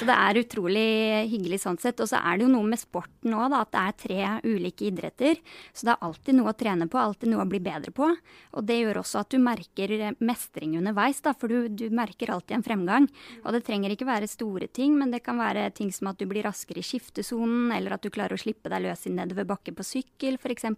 så 0.00 0.08
det 0.08 0.16
er 0.16 0.40
utrolig 0.42 0.88
hyggelig 1.30 1.60
sånn 1.64 1.78
sett. 1.80 2.02
Og 2.02 2.10
så 2.10 2.20
er 2.20 2.38
det 2.38 2.46
jo 2.46 2.52
noe 2.52 2.66
med 2.66 2.80
sporten 2.82 3.36
òg, 3.36 3.46
da. 3.54 3.62
At 3.64 3.72
det 3.74 3.84
er 3.84 3.98
tre 4.04 4.50
ulike 4.50 4.88
idretter. 4.90 5.40
Så 5.72 5.86
det 5.86 5.94
er 5.94 6.06
alltid 6.10 6.38
noe 6.38 6.52
å 6.52 6.58
trene 6.58 6.90
på, 6.90 7.00
alltid 7.00 7.32
noe 7.32 7.46
å 7.46 7.50
bli 7.50 7.62
bedre 7.62 7.94
på. 7.94 8.10
Og 8.58 8.66
det 8.66 8.80
gjør 8.80 9.02
også 9.02 9.22
at 9.22 9.30
du 9.32 9.38
merker 9.42 9.94
mestring 10.18 10.76
underveis, 10.80 11.22
da. 11.24 11.34
For 11.36 11.52
du, 11.52 11.70
du 11.70 11.86
merker 11.94 12.34
alltid 12.34 12.58
en 12.58 12.66
fremgang. 12.66 13.08
Og 13.44 13.54
det 13.54 13.62
trenger 13.66 13.94
ikke 13.94 14.08
være 14.08 14.30
store 14.30 14.70
ting, 14.70 14.96
men 14.98 15.14
det 15.14 15.22
kan 15.26 15.38
være 15.40 15.68
ting 15.76 15.92
som 15.94 16.09
at 16.10 16.20
du 16.20 16.26
blir 16.30 16.46
raskere 16.46 16.82
i 16.82 16.86
skiftesonen, 16.86 17.70
eller 17.74 17.96
at 17.96 18.04
du 18.04 18.10
klarer 18.12 18.36
å 18.36 18.40
slippe 18.40 18.70
deg 18.72 18.84
løs 18.84 19.06
i 19.08 19.14
nedover 19.14 19.48
bakke 19.48 19.74
på 19.76 19.86
sykkel, 19.86 20.38
f.eks. 20.40 20.68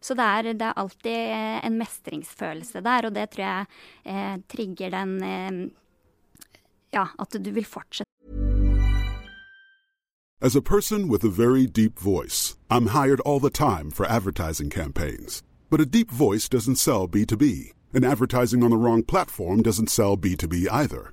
Så 0.00 0.16
det 0.18 0.28
er, 0.28 0.52
det 0.54 0.68
er 0.68 0.80
alltid 0.80 1.18
eh, 1.34 1.58
en 1.66 1.78
mestringsfølelse 1.80 2.84
der, 2.86 3.08
og 3.08 3.16
det 3.16 3.28
tror 3.34 3.44
jeg 3.46 3.66
eh, 4.14 4.34
trigger 4.48 4.96
den 4.98 5.18
eh, 5.24 5.60
Ja, 6.88 7.04
at 7.20 7.36
du 7.36 7.50
vil 7.52 7.66
fortsette. 7.68 8.08
As 10.40 10.56
a 10.56 10.62
person 10.62 11.08
with 11.08 11.24
a 11.24 11.28
very 11.28 11.66
deep 11.66 11.98
voice, 11.98 12.56
I'm 12.70 12.86
hired 12.86 13.20
all 13.26 13.40
the 13.40 13.50
time 13.50 13.90
for 13.90 14.06
advertising 14.06 14.70
campaigns. 14.70 15.42
But 15.68 15.80
a 15.80 15.84
deep 15.84 16.10
voice 16.10 16.48
doesn't 16.48 16.76
sell 16.76 17.08
B2B, 17.08 17.72
and 17.92 18.04
advertising 18.04 18.62
on 18.62 18.70
the 18.70 18.78
wrong 18.78 19.02
platform 19.02 19.62
doesn't 19.62 19.90
sell 19.90 20.16
B2B 20.16 20.66
either. 20.70 21.12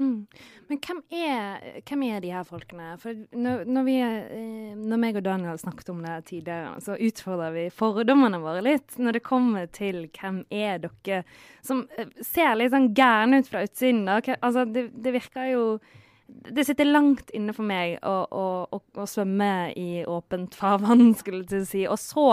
Mm. 0.00 0.26
Men 0.68 0.80
hvem 0.82 1.00
er, 1.14 1.64
hvem 1.86 2.02
er 2.08 2.20
de 2.24 2.30
her 2.34 2.46
folkene? 2.48 2.92
For 3.00 3.16
når, 3.32 3.64
når, 3.70 3.86
vi, 3.86 3.96
eh, 4.02 4.76
når 4.76 5.00
meg 5.00 5.18
og 5.20 5.26
Daniel 5.26 5.58
snakket 5.60 5.90
om 5.92 6.00
det 6.04 6.16
tidligere, 6.30 6.76
så 6.84 6.98
utfordrer 6.98 7.54
vi 7.54 7.66
fordommene 7.74 8.42
våre 8.42 8.64
litt 8.64 8.96
når 8.98 9.18
det 9.18 9.26
kommer 9.26 9.68
til 9.72 10.04
hvem 10.18 10.42
er 10.50 10.82
dere 10.84 11.24
som 11.64 11.84
eh, 11.96 12.10
ser 12.24 12.56
litt 12.58 12.74
sånn 12.74 12.92
gærne 12.96 13.42
ut 13.42 13.50
fra 13.50 13.64
utsiden. 13.66 14.04
Da. 14.08 14.20
Altså, 14.40 14.66
det, 14.68 14.88
det 14.94 15.14
virker 15.14 15.52
jo 15.54 15.66
det 16.26 16.64
sitter 16.64 16.88
langt 16.88 17.30
inne 17.36 17.52
for 17.52 17.66
meg 17.68 17.98
å, 18.00 18.14
å, 18.32 18.44
å, 18.72 18.78
å 18.96 19.04
svømme 19.08 19.72
i 19.76 20.04
åpent 20.08 20.56
farvann, 20.56 21.12
skulle 21.20 21.44
jeg 21.50 21.66
si. 21.68 21.82
Og 21.84 22.00
så 22.00 22.28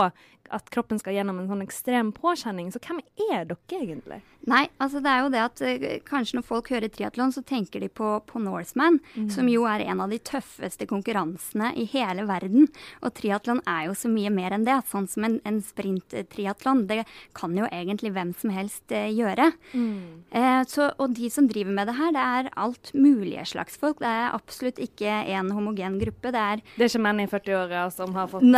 at 0.50 0.68
kroppen 0.72 1.00
skal 1.00 1.16
gjennom 1.16 1.40
en 1.40 1.48
sånn 1.50 1.64
ekstrem 1.64 2.12
påkjenning. 2.16 2.70
Så 2.72 2.80
hvem 2.82 3.00
er 3.30 3.46
dere 3.48 3.78
egentlig? 3.78 4.20
Nei, 4.50 4.64
altså 4.82 4.98
det 4.98 5.10
er 5.10 5.20
jo 5.22 5.30
det 5.30 5.42
at 5.44 5.60
uh, 5.62 5.84
kanskje 6.06 6.38
når 6.38 6.46
folk 6.48 6.70
hører 6.72 6.90
triatlon, 6.90 7.30
så 7.34 7.44
tenker 7.46 7.82
de 7.82 7.88
på, 7.92 8.08
på 8.26 8.42
Norseman, 8.42 8.98
mm. 9.14 9.28
som 9.30 9.46
jo 9.46 9.62
er 9.70 9.84
en 9.86 10.02
av 10.02 10.10
de 10.10 10.18
tøffeste 10.18 10.88
konkurransene 10.90 11.70
i 11.78 11.86
hele 11.92 12.26
verden. 12.26 12.66
Og 13.06 13.14
triatlon 13.14 13.62
er 13.70 13.86
jo 13.86 13.96
så 13.98 14.10
mye 14.10 14.32
mer 14.34 14.56
enn 14.56 14.66
det. 14.66 14.80
Sånn 14.90 15.06
som 15.10 15.28
en, 15.28 15.38
en 15.46 15.60
sprinttriatlon. 15.62 16.86
Det 16.90 17.04
kan 17.38 17.54
jo 17.54 17.68
egentlig 17.70 18.12
hvem 18.16 18.34
som 18.38 18.54
helst 18.54 18.94
uh, 18.94 19.06
gjøre. 19.06 19.52
Mm. 19.76 20.26
Uh, 20.34 20.62
så, 20.68 20.90
og 20.98 21.14
de 21.18 21.30
som 21.30 21.46
driver 21.50 21.78
med 21.78 21.90
det 21.90 21.96
her, 22.00 22.12
det 22.16 22.26
er 22.40 22.52
alt 22.66 22.92
mulige 22.98 23.46
slags 23.54 23.78
folk. 23.78 24.02
Det 24.02 24.10
er 24.10 24.34
absolutt 24.34 24.82
ikke 24.82 25.22
en 25.36 25.54
homogen 25.54 26.00
gruppe. 26.02 26.34
Det 26.34 26.42
er 26.42 26.66
Det 26.74 26.88
er 26.88 26.90
ikke 26.90 27.04
menn 27.06 27.22
i 27.22 27.30
40-åra 27.30 27.86
som 27.94 28.18
har 28.18 28.30
fått 28.32 28.48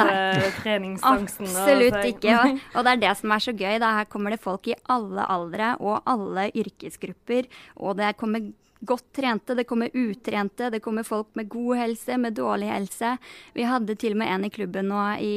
treningsangsten? 0.64 1.44
Absolutt 1.52 1.73
Absolutt 1.74 2.10
ikke. 2.14 2.34
Og, 2.40 2.66
og, 2.74 2.82
det 2.86 2.96
er 2.96 3.04
det 3.06 3.14
som 3.20 3.36
er 3.36 3.46
så 3.46 3.54
gøy. 3.54 3.78
Da. 3.82 3.94
Her 4.00 4.10
kommer 4.10 4.34
det 4.34 4.42
folk 4.42 4.68
i 4.70 4.76
alle 4.94 5.28
aldre 5.36 5.74
og 5.80 6.02
alle 6.10 6.50
yrkesgrupper. 6.54 7.50
Og 7.82 7.98
det 8.00 8.14
kommer 8.20 8.52
godt 8.84 9.12
trente, 9.16 9.54
det 9.54 9.64
kommer 9.64 9.88
utrente, 9.92 10.68
det 10.70 10.80
kommer 10.84 11.06
folk 11.06 11.30
med 11.38 11.48
god 11.48 11.76
helse, 11.80 12.18
med 12.20 12.36
dårlig 12.36 12.68
helse. 12.68 13.14
Vi 13.56 13.66
hadde 13.68 13.96
til 14.00 14.14
og 14.14 14.20
med 14.22 14.32
en 14.34 14.46
i 14.48 14.52
klubben 14.52 14.90
nå 14.92 15.02
i, 15.24 15.34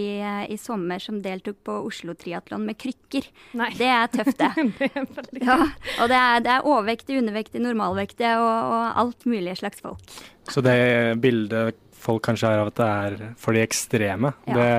i 0.51 0.57
sommer 0.59 1.01
som 1.03 1.21
deltok 1.23 1.61
på 1.67 1.79
Oslo 1.87 2.15
Triatlon 2.17 2.65
med 2.67 2.79
krykker. 2.81 3.29
Nei. 3.59 3.71
Det 3.77 3.89
er 3.93 4.07
tøft, 4.13 4.41
det. 4.41 4.51
det 4.79 4.91
er 4.91 5.43
ja, 5.47 5.59
og 6.01 6.11
det 6.11 6.21
er, 6.21 6.45
det 6.45 6.55
er 6.55 6.67
overvektig, 6.67 7.19
undervektig, 7.21 7.63
normalvektig 7.63 8.31
og, 8.35 8.73
og 8.77 9.03
alt 9.03 9.27
mulig 9.29 9.57
slags 9.61 9.83
folk. 9.83 10.17
Så 10.51 10.63
det 10.63 10.77
bildet 11.23 11.77
folk 11.97 12.23
kanskje 12.27 12.51
har 12.51 12.63
av 12.63 12.71
at 12.71 12.79
det 12.79 12.87
er 12.87 13.37
for 13.41 13.55
de 13.55 13.63
ekstreme, 13.63 14.33
ja. 14.47 14.57
det 14.57 14.71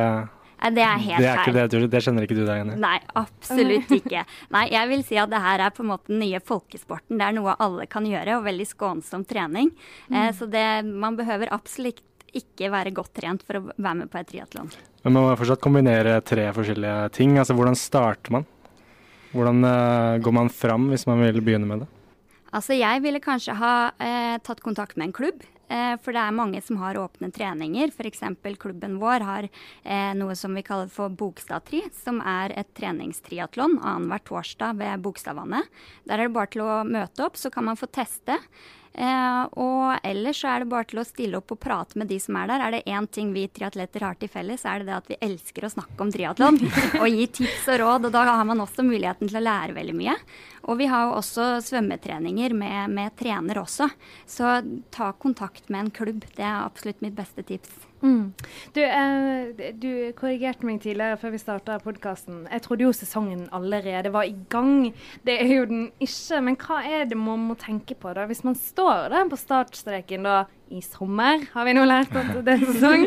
det 0.59 0.83
er 0.83 0.99
helt 0.99 1.23
det 1.23 1.29
er 1.31 1.43
ikke 1.43 1.55
det, 1.55 1.91
det 1.93 2.03
kjenner 2.03 2.27
ikke 2.27 2.37
du 2.37 2.43
deg 2.43 2.61
igjen 2.61 2.73
i? 2.75 2.79
Nei, 2.83 2.97
absolutt 3.19 3.93
ikke. 3.95 4.25
Nei, 4.55 4.65
jeg 4.75 4.91
vil 4.91 5.05
si 5.07 5.19
at 5.21 5.31
det 5.31 5.41
her 5.45 5.63
er 5.69 5.75
på 5.75 5.85
en 5.85 5.91
måte 5.93 6.11
den 6.11 6.23
nye 6.25 6.41
folkesporten. 6.43 7.21
Det 7.21 7.29
er 7.29 7.37
noe 7.37 7.55
alle 7.63 7.87
kan 7.91 8.07
gjøre, 8.09 8.41
og 8.41 8.47
veldig 8.49 8.67
skånsom 8.67 9.25
trening. 9.29 9.71
Mm. 10.09 10.19
Eh, 10.19 10.31
så 10.37 10.49
det, 10.51 10.67
man 10.89 11.19
behøver 11.19 11.53
absolutt 11.55 12.03
ikke 12.37 12.71
være 12.73 12.93
godt 12.97 13.15
trent 13.17 13.45
for 13.47 13.61
å 13.61 13.65
være 13.71 14.01
med 14.03 14.11
på 14.13 14.21
et 14.21 14.31
triatlon. 14.33 14.73
Men 15.05 15.15
man 15.15 15.29
må 15.29 15.37
fortsatt 15.39 15.63
kombinere 15.65 16.19
tre 16.27 16.49
forskjellige 16.57 17.13
ting. 17.17 17.39
Altså 17.41 17.57
hvordan 17.57 17.79
starter 17.79 18.35
man? 18.35 18.49
Hvordan 19.33 19.63
eh, 19.69 20.19
går 20.25 20.35
man 20.35 20.51
fram 20.53 20.91
hvis 20.93 21.07
man 21.09 21.23
vil 21.23 21.41
begynne 21.45 21.69
med 21.69 21.85
det? 21.85 21.89
Altså 22.57 22.77
jeg 22.77 23.05
ville 23.05 23.21
kanskje 23.21 23.57
ha 23.61 23.73
eh, 24.01 24.37
tatt 24.45 24.63
kontakt 24.65 24.97
med 24.97 25.11
en 25.11 25.17
klubb. 25.17 25.45
Eh, 25.69 25.95
for 26.01 26.17
det 26.17 26.23
er 26.23 26.37
mange 26.37 26.61
som 26.65 26.81
har 26.81 26.99
åpne 27.01 27.31
treninger. 27.35 27.93
F.eks. 27.93 28.25
klubben 28.61 28.97
vår 29.03 29.25
har 29.27 29.49
eh, 29.49 30.13
noe 30.17 30.37
som 30.39 30.57
vi 30.57 30.65
kaller 30.65 30.89
for 30.93 31.13
Bogstadtri, 31.13 31.83
som 31.93 32.23
er 32.25 32.55
et 32.57 32.73
treningstriatlon 32.79 33.79
annenhver 33.83 34.25
torsdag 34.31 34.81
ved 34.81 35.05
Bogstadvannet. 35.05 35.69
Der 36.09 36.19
er 36.19 36.29
det 36.29 36.37
bare 36.37 36.53
til 36.55 36.65
å 36.65 36.83
møte 36.89 37.27
opp, 37.27 37.37
så 37.37 37.53
kan 37.53 37.69
man 37.69 37.81
få 37.81 37.91
teste. 37.93 38.39
Eh, 38.99 39.43
og 39.63 40.01
ellers 40.03 40.41
så 40.43 40.51
er 40.51 40.65
det 40.65 40.71
bare 40.73 40.89
til 40.91 40.99
å 40.99 41.07
stille 41.07 41.39
opp 41.39 41.53
og 41.55 41.61
prate 41.63 41.99
med 42.01 42.11
de 42.11 42.19
som 42.23 42.35
er 42.41 42.51
der. 42.51 42.65
Er 42.65 42.75
det 42.75 42.91
én 42.91 43.07
ting 43.15 43.31
vi 43.35 43.47
triatleter 43.47 44.03
har 44.03 44.19
til 44.19 44.31
felles, 44.33 44.65
så 44.65 44.73
er 44.73 44.83
det 44.83 44.89
det 44.89 44.97
at 44.97 45.11
vi 45.13 45.19
elsker 45.29 45.69
å 45.69 45.71
snakke 45.71 46.03
om 46.03 46.11
triatlon. 46.15 46.59
og 47.03 47.07
gi 47.07 47.29
tips 47.39 47.69
og 47.75 47.81
råd. 47.85 48.09
Og 48.09 48.17
da 48.17 48.25
har 48.33 48.49
man 48.49 48.65
også 48.65 48.87
muligheten 48.87 49.31
til 49.31 49.39
å 49.39 49.45
lære 49.45 49.77
veldig 49.79 49.97
mye. 50.01 50.17
Og 50.69 50.81
vi 50.81 50.89
har 50.91 51.07
jo 51.07 51.19
også 51.21 51.51
svømmetreninger 51.69 52.57
med, 52.59 52.97
med 52.99 53.15
trener 53.21 53.63
også. 53.63 53.87
Så 54.27 54.59
ta 54.95 55.13
kontakt 55.15 55.71
med 55.71 55.87
en 55.87 55.95
klubb. 55.95 56.27
Det 56.35 56.45
er 56.45 56.65
absolutt 56.65 57.05
mitt 57.05 57.17
beste 57.19 57.47
tips. 57.47 57.71
Mm. 58.01 58.33
Du, 58.75 58.81
eh, 58.85 59.73
du, 59.75 60.13
korrigerte 60.19 60.67
meg 60.67 60.81
tidligere 60.85 61.19
før 61.19 61.35
vi 61.35 61.41
starta 61.43 61.79
podkasten. 61.83 62.45
Jeg 62.53 62.63
trodde 62.63 62.87
jo 62.87 62.93
sesongen 62.95 63.49
allerede 63.53 64.13
var 64.15 64.29
i 64.29 64.37
gang. 64.51 64.93
Det 65.27 65.41
er 65.43 65.55
jo 65.57 65.65
den 65.71 65.89
ikke. 65.99 66.43
Men 66.45 66.59
hva 66.61 66.83
er 66.87 67.09
det 67.11 67.19
man 67.19 67.49
må 67.49 67.59
tenke 67.59 67.97
på 67.99 68.13
da, 68.15 68.29
hvis 68.31 68.45
man 68.47 68.55
står 68.59 69.11
der 69.15 69.29
på 69.31 69.41
startstreken 69.41 70.29
da 70.29 70.45
i 70.71 70.83
sommer, 70.85 71.45
har 71.53 71.69
vi 71.69 71.75
nå 71.77 71.85
lært 71.89 72.15
at 72.19 72.33
det 72.47 72.57
er 72.57 72.65
sesong. 72.69 73.07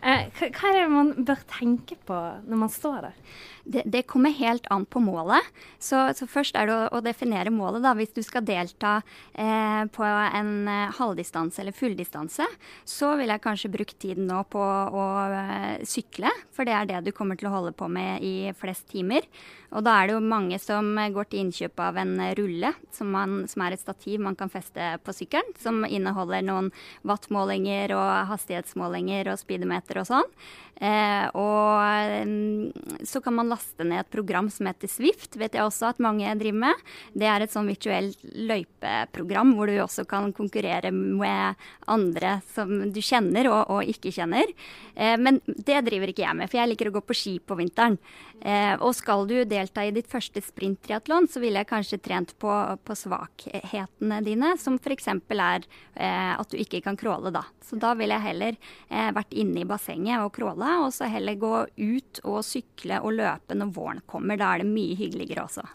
Eh, 0.00 0.42
hva 0.54 0.70
er 0.70 0.76
det 0.78 0.90
man 0.92 1.14
bør 1.26 1.40
tenke 1.50 1.98
på 2.08 2.18
når 2.46 2.60
man 2.62 2.70
står 2.72 3.08
der? 3.08 3.16
Det, 3.64 3.82
det, 3.86 4.02
kommer 4.08 4.32
helt 4.34 4.66
an 4.70 4.86
på 4.88 5.00
målet. 5.04 5.44
Så, 5.78 5.98
så 6.16 6.26
først 6.28 6.56
er 6.58 6.68
det 6.68 6.74
å, 6.74 6.86
å, 6.96 7.02
definere 7.04 7.52
målet. 7.52 7.82
da. 7.84 7.92
Hvis 7.98 8.14
du 8.16 8.22
skal 8.24 8.44
delta 8.46 8.96
eh, 9.34 9.84
på 9.92 10.06
en 10.06 10.52
eh, 10.70 10.96
halvdistanse 10.96 11.62
eller 11.62 11.76
fulldistanse, 11.76 12.46
så 12.88 13.12
vil 13.20 13.30
jeg 13.30 13.44
kanskje 13.44 13.72
bruke 13.72 13.96
tiden 14.00 14.28
nå 14.30 14.42
på 14.50 14.60
å 14.62 15.06
eh, 15.28 15.84
sykle. 15.88 16.32
For 16.56 16.68
det 16.68 16.76
er 16.76 16.90
det 16.90 17.04
du 17.06 17.12
kommer 17.16 17.38
til 17.38 17.50
å 17.50 17.54
holde 17.58 17.74
på 17.76 17.88
med 17.92 18.24
i 18.26 18.50
flest 18.58 18.88
timer. 18.90 19.28
Og 19.70 19.84
da 19.86 20.00
er 20.00 20.08
det 20.08 20.16
jo 20.16 20.24
mange 20.24 20.58
som 20.58 20.96
går 21.14 21.30
til 21.30 21.44
innkjøp 21.44 21.84
av 21.84 22.00
en 22.00 22.16
rulle, 22.38 22.72
som, 22.90 23.12
man, 23.14 23.44
som 23.50 23.62
er 23.62 23.76
et 23.76 23.82
stativ 23.82 24.18
man 24.24 24.38
kan 24.38 24.50
feste 24.50 24.96
på 25.04 25.14
sykkelen. 25.14 25.54
Som 25.60 25.84
inneholder 25.86 26.42
noen 26.46 26.72
wattmålinger 27.06 27.94
og 27.96 28.10
hastighetsmålinger 28.30 29.30
og 29.32 29.40
speedometer 29.40 30.02
og 30.02 30.08
sånn. 30.10 30.34
Eh, 30.80 31.26
og 31.36 32.24
mm, 32.24 33.04
så 33.04 33.20
kan 33.20 33.36
man 33.36 33.50
laste 33.52 33.84
ned 33.84 34.00
et 34.00 34.12
program 34.12 34.48
som 34.52 34.68
heter 34.70 34.88
Swift, 34.88 35.36
vet 35.36 35.56
jeg 35.56 35.66
også 35.66 35.90
at 35.90 36.00
mange 36.00 36.30
driver 36.40 36.62
med. 36.64 36.84
Det 37.12 37.28
er 37.28 37.44
et 37.44 37.52
sånn 37.52 37.68
virtuelt 37.68 38.22
løypeprogram 38.24 39.52
hvor 39.58 39.68
du 39.68 39.76
også 39.84 40.06
kan 40.08 40.32
konkurrere 40.36 40.92
med 40.94 41.60
andre 41.90 42.38
som 42.54 42.72
du 42.94 43.02
kjenner 43.04 43.50
og, 43.52 43.60
og 43.76 43.92
ikke 43.92 44.14
kjenner. 44.14 44.48
Eh, 44.96 45.16
men 45.20 45.42
det 45.44 45.82
driver 45.90 46.14
ikke 46.14 46.24
jeg 46.24 46.38
med, 46.40 46.48
for 46.48 46.62
jeg 46.62 46.72
liker 46.72 46.90
å 46.90 46.96
gå 46.96 47.04
på 47.04 47.18
ski 47.18 47.36
på 47.44 47.58
vinteren. 47.60 47.98
Eh, 48.40 48.72
og 48.80 48.94
skal 48.96 49.26
du 49.28 49.36
delta 49.44 49.84
i 49.84 49.92
ditt 49.92 50.08
første 50.08 50.40
sprinttriatlon, 50.40 51.28
så 51.28 51.42
ville 51.42 51.60
jeg 51.60 51.68
kanskje 51.68 52.00
trent 52.00 52.32
på, 52.40 52.54
på 52.84 52.96
svakhetene 52.96 54.20
dine, 54.24 54.54
som 54.60 54.78
f.eks. 54.80 55.10
er 55.12 55.66
eh, 55.94 56.32
at 56.32 56.48
du 56.48 56.56
ikke 56.60 56.80
kan 56.86 56.96
crawle, 57.00 57.32
da. 57.34 57.44
Så 57.66 57.76
da 57.80 57.92
ville 57.98 58.16
jeg 58.16 58.30
heller 58.30 58.56
eh, 58.88 59.10
vært 59.14 59.36
inne 59.36 59.60
i 59.60 59.68
bassenget 59.68 60.24
og 60.24 60.32
crawle 60.70 60.86
og 60.86 60.94
så 60.94 61.08
heller 61.10 61.38
gå 61.38 61.66
ut 61.76 62.20
og 62.24 62.42
sykle 62.44 63.00
og 63.02 63.14
løpe 63.18 63.56
når 63.56 63.74
våren 63.74 64.02
kommer. 64.06 64.38
Da 64.38 64.54
er 64.54 64.62
det 64.62 64.70
mye 64.70 64.96
hyggeligere 64.96 65.44
også. 65.44 65.66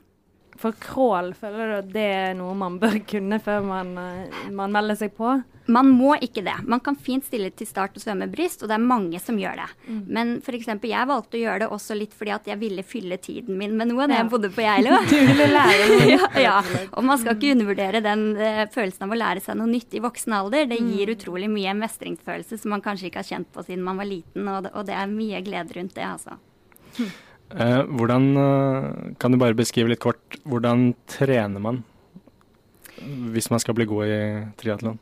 For 0.58 0.72
crawl, 0.72 1.34
føler 1.36 1.68
du 1.68 1.76
at 1.82 1.92
det 1.92 2.06
er 2.16 2.36
noe 2.38 2.56
man 2.56 2.80
bør 2.80 3.02
kunne 3.10 3.40
før 3.44 3.62
man, 3.66 3.98
eh, 3.98 4.52
man, 4.52 4.72
melder 4.72 4.96
seg 4.96 5.16
på? 5.18 5.42
Man 5.72 5.90
må 5.98 6.14
ikke 6.22 6.44
det. 6.46 6.56
Man 6.70 6.82
kan 6.84 6.98
fint 7.00 7.26
stille 7.26 7.50
til 7.58 7.68
start 7.68 7.96
og 7.98 8.04
svømme 8.04 8.28
bryst, 8.30 8.62
og 8.62 8.70
det 8.70 8.76
er 8.78 8.84
mange 8.86 9.20
som 9.22 9.38
gjør 9.40 9.58
det. 9.64 9.68
Mm. 9.88 10.02
Men 10.18 10.34
f.eks. 10.44 10.68
jeg 10.70 11.10
valgte 11.10 11.40
å 11.40 11.42
gjøre 11.42 11.64
det 11.64 11.70
også 11.74 11.98
litt 11.98 12.14
fordi 12.16 12.34
at 12.36 12.50
jeg 12.52 12.60
ville 12.62 12.86
fylle 12.86 13.18
tiden 13.22 13.58
min 13.58 13.74
med 13.78 13.90
noe 13.90 14.06
da 14.06 14.20
ja. 14.20 14.24
jeg 14.24 14.32
bodde 14.34 14.52
på 14.54 14.66
Geilo. 14.66 15.00
du 15.10 15.16
ville 15.16 15.50
lære 15.52 15.88
noe 15.92 16.10
ja, 16.12 16.30
ja, 16.44 16.56
Og 16.92 17.08
man 17.08 17.22
skal 17.22 17.38
ikke 17.38 17.56
undervurdere 17.56 18.04
den 18.06 18.26
uh, 18.38 18.64
følelsen 18.74 19.08
av 19.08 19.16
å 19.16 19.20
lære 19.20 19.46
seg 19.46 19.60
noe 19.60 19.72
nytt 19.72 19.98
i 19.98 20.04
voksen 20.06 20.38
alder. 20.38 20.70
Det 20.70 20.80
gir 20.82 21.10
mm. 21.10 21.16
utrolig 21.18 21.52
mye 21.52 21.78
mestringsfølelse 21.82 22.62
som 22.62 22.76
man 22.76 22.86
kanskje 22.86 23.10
ikke 23.10 23.24
har 23.24 23.32
kjent 23.34 23.52
på 23.54 23.66
siden 23.66 23.86
man 23.86 24.02
var 24.02 24.10
liten, 24.10 24.46
og 24.52 24.68
det, 24.68 24.76
og 24.78 24.86
det 24.88 24.98
er 24.98 25.10
mye 25.12 25.42
glede 25.46 25.80
rundt 25.80 25.98
det, 25.98 26.10
altså. 26.16 26.38
Eh, 27.46 27.82
hvordan, 27.86 28.24
uh, 28.42 28.86
kan 29.22 29.30
du 29.30 29.38
bare 29.38 29.54
beskrive 29.54 29.92
litt 29.92 30.02
kort, 30.02 30.40
hvordan 30.50 30.96
trener 31.06 31.62
man 31.62 31.84
hvis 33.36 33.52
man 33.54 33.62
skal 33.62 33.76
bli 33.78 33.86
god 33.86 34.10
i 34.10 34.18
triatlon? 34.58 34.98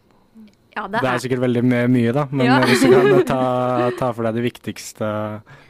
Ja, 0.74 0.88
det, 0.89 1.03
det, 1.03 1.10
er 1.10 1.22
sikkert 1.22 1.44
veldig 1.44 1.62
mye, 1.70 2.13
da, 2.15 2.24
men 2.34 2.48
ja. 2.48 2.56
hvis 2.65 2.82
du 2.82 2.89
kan 2.89 3.12
ta, 3.30 3.42
ta, 4.00 4.10
for 4.10 4.25
deg 4.25 4.39
de 4.39 4.46
viktigste 4.48 5.10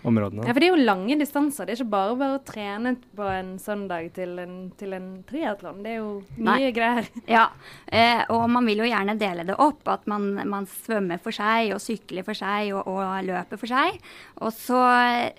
områdene. 0.07 0.45
Ja, 0.47 0.53
for 0.53 0.63
det 0.63 0.69
er 0.69 0.73
jo 0.73 0.85
lange 0.87 1.17
distanser. 1.19 1.67
Det 1.67 1.75
er 1.75 1.81
ikke 1.81 1.93
bare 1.93 2.15
bare 2.19 2.37
å 2.39 2.43
trene 2.47 2.95
på 3.17 3.27
en 3.29 3.51
søndag 3.61 4.09
til 4.15 4.37
en, 4.41 4.55
til 4.79 4.95
en 4.95 5.09
triatlon. 5.27 5.81
Det 5.83 5.93
er 5.93 5.99
jo 5.99 6.13
mye 6.37 6.69
Nei. 6.69 6.71
greier. 6.75 7.09
Ja, 7.33 7.47
eh, 7.87 8.23
og 8.33 8.45
man 8.51 8.65
vil 8.67 8.83
jo 8.83 8.87
gjerne 8.87 9.15
dele 9.19 9.45
det 9.47 9.57
opp. 9.61 9.83
At 9.89 10.07
man, 10.09 10.29
man 10.49 10.67
svømmer 10.69 11.21
for 11.23 11.35
seg, 11.35 11.73
og 11.75 11.81
sykler 11.83 12.25
for 12.25 12.37
seg, 12.37 12.73
og, 12.75 12.87
og 12.89 13.27
løper 13.27 13.59
for 13.59 13.69
seg. 13.69 13.99
Og 14.43 14.51
så, 14.55 14.81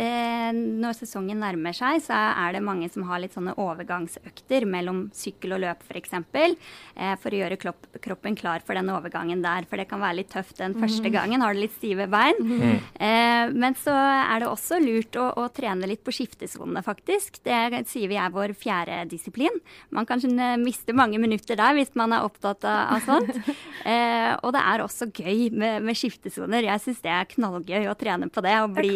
eh, 0.00 0.50
når 0.54 0.98
sesongen 1.00 1.42
nærmer 1.42 1.76
seg, 1.76 2.02
så 2.04 2.16
er 2.44 2.56
det 2.56 2.64
mange 2.64 2.88
som 2.92 3.06
har 3.08 3.22
litt 3.22 3.34
sånne 3.36 3.56
overgangsøkter 3.60 4.68
mellom 4.70 5.06
sykkel 5.16 5.56
og 5.56 5.64
løp, 5.64 5.84
f.eks. 5.88 6.14
For, 6.34 6.56
eh, 6.96 7.14
for 7.20 7.34
å 7.34 7.42
gjøre 7.42 7.58
kroppen 8.04 8.38
klar 8.38 8.64
for 8.64 8.78
den 8.78 8.92
overgangen 8.92 9.42
der 9.44 9.64
er, 9.64 9.68
for 9.68 9.80
det 9.80 9.88
kan 9.90 10.02
være 10.02 10.20
litt 10.20 10.32
tøft 10.32 10.58
den 10.60 10.76
første 10.78 11.08
mhm. 11.08 11.14
gangen. 11.14 11.44
Har 11.44 11.54
du 11.54 11.62
litt 11.62 11.76
stive 11.76 12.06
bein. 12.10 12.40
Mm. 12.40 12.78
Eh, 12.94 13.54
men 13.54 13.76
så 13.78 13.94
er 13.94 14.42
det 14.42 14.50
også 14.54 14.80
lurt 14.82 15.18
å, 15.20 15.28
å 15.42 15.48
trene 15.54 15.88
litt 15.90 16.04
på 16.06 16.14
skiftesonene, 16.14 16.82
faktisk. 16.86 17.40
Det 17.44 17.84
sier 17.90 18.10
vi 18.10 18.18
er 18.20 18.32
vår 18.34 18.54
fjerde 18.58 19.02
disiplin. 19.10 19.60
Man 19.94 20.08
kan 20.08 20.22
miste 20.62 20.96
mange 20.96 21.20
minutter 21.22 21.58
der 21.58 21.76
hvis 21.76 21.92
man 21.98 22.14
er 22.16 22.26
opptatt 22.26 22.64
av, 22.64 22.96
av 22.96 23.08
sånt. 23.08 23.32
Eh, 23.84 24.30
og 24.46 24.54
det 24.54 24.60
er 24.64 24.80
også 24.80 25.10
gøy 25.12 25.50
med, 25.52 25.82
med 25.84 25.98
skiftesoner. 25.98 26.64
Jeg 26.64 26.80
syns 26.80 27.02
det 27.04 27.10
er 27.12 27.26
knallgøy 27.28 27.90
å 27.90 27.96
trene 28.00 28.30
på 28.32 28.40
det. 28.44 28.54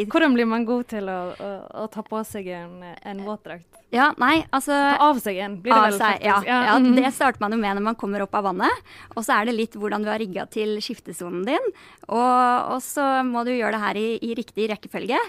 Hvordan 0.08 0.36
blir 0.36 0.48
man 0.48 0.64
god 0.68 0.86
til 0.94 1.10
å, 1.12 1.18
å, 1.34 1.50
å 1.82 1.88
ta 1.92 2.04
på 2.06 2.22
seg 2.24 2.48
en, 2.56 2.78
en 2.96 3.20
våtdrakt? 3.26 3.78
Ja, 3.88 4.10
nei, 4.20 4.42
altså 4.52 4.74
Av 5.00 5.16
seg 5.22 5.38
en, 5.40 5.54
blir 5.64 5.72
det 5.72 5.80
vel 5.86 5.94
seg, 5.96 6.24
ja, 6.26 6.36
ja. 6.44 6.58
ja, 6.66 6.74
Det 6.76 7.12
starter 7.16 7.40
man 7.40 7.54
jo 7.54 7.60
med 7.60 7.78
når 7.78 7.84
man 7.86 7.96
kommer 7.96 8.20
opp 8.20 8.34
av 8.36 8.44
vannet. 8.50 8.90
Og 9.14 9.22
så 9.24 9.38
er 9.38 9.48
det 9.48 9.54
litt 9.56 9.78
hvordan 9.80 10.04
du 10.04 10.10
har 10.12 10.20
rigga 10.20 10.44
til 10.52 10.74
skiftesonen 10.84 11.46
din. 11.48 11.70
Og, 12.04 12.18
og, 12.18 12.82
så 12.84 13.06
må 13.24 13.46
du 13.48 13.54
gjøre 13.54 13.78
det 13.78 13.82
her 13.86 14.00
i, 14.00 14.08
i 14.28 14.36
riktig 14.36 14.68
rekkefølge. 14.74 15.20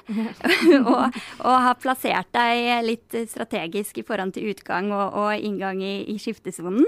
og, 0.92 1.18
og, 1.40 1.56
har 1.66 1.80
plassert 1.82 2.30
deg 2.36 2.86
litt 2.86 3.18
strategisk 3.32 4.02
i 4.02 4.06
forhold 4.08 4.36
til 4.36 4.52
utgang 4.54 4.92
og, 4.94 5.18
og 5.20 5.50
inngang 5.50 5.82
i, 5.84 5.96
i 6.14 6.18
skiftesonen. 6.22 6.88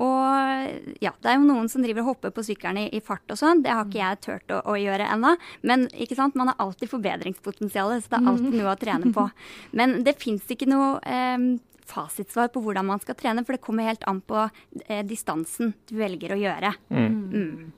Og 0.00 0.96
ja, 1.04 1.12
det 1.12 1.28
er 1.28 1.36
jo 1.36 1.44
noen 1.44 1.68
som 1.68 1.82
driver 1.84 2.02
og 2.02 2.14
hopper 2.14 2.32
på 2.34 2.44
sykkelen 2.46 2.80
i, 2.80 2.86
i 2.96 3.02
fart 3.04 3.28
og 3.32 3.38
sånn. 3.38 3.60
Det 3.64 3.74
har 3.74 3.84
ikke 3.84 4.00
jeg 4.00 4.20
turt 4.24 4.54
å, 4.54 4.62
å 4.72 4.78
gjøre 4.80 5.08
ennå. 5.14 5.34
Men 5.68 5.84
ikke 5.92 6.16
sant, 6.18 6.38
man 6.38 6.50
har 6.50 6.62
alltid 6.62 6.90
forbedringspotensial, 6.92 7.92
så 8.00 8.14
det 8.14 8.20
er 8.20 8.30
alltid 8.32 8.56
noe 8.56 8.72
å 8.72 8.80
trene 8.80 9.12
på. 9.14 9.26
Men 9.78 10.00
det 10.06 10.16
fins 10.22 10.48
ikke 10.52 10.70
noe 10.70 10.96
eh, 11.04 11.46
fasitsvar 11.92 12.50
på 12.54 12.62
hvordan 12.64 12.88
man 12.88 13.04
skal 13.04 13.18
trene, 13.18 13.44
for 13.44 13.56
det 13.56 13.64
kommer 13.64 13.90
helt 13.90 14.04
an 14.08 14.22
på 14.24 14.46
eh, 14.86 15.04
distansen 15.06 15.74
du 15.90 15.96
velger 16.00 16.34
å 16.34 16.40
gjøre. 16.40 16.74
Mm. 16.88 17.22
Mm. 17.36 17.70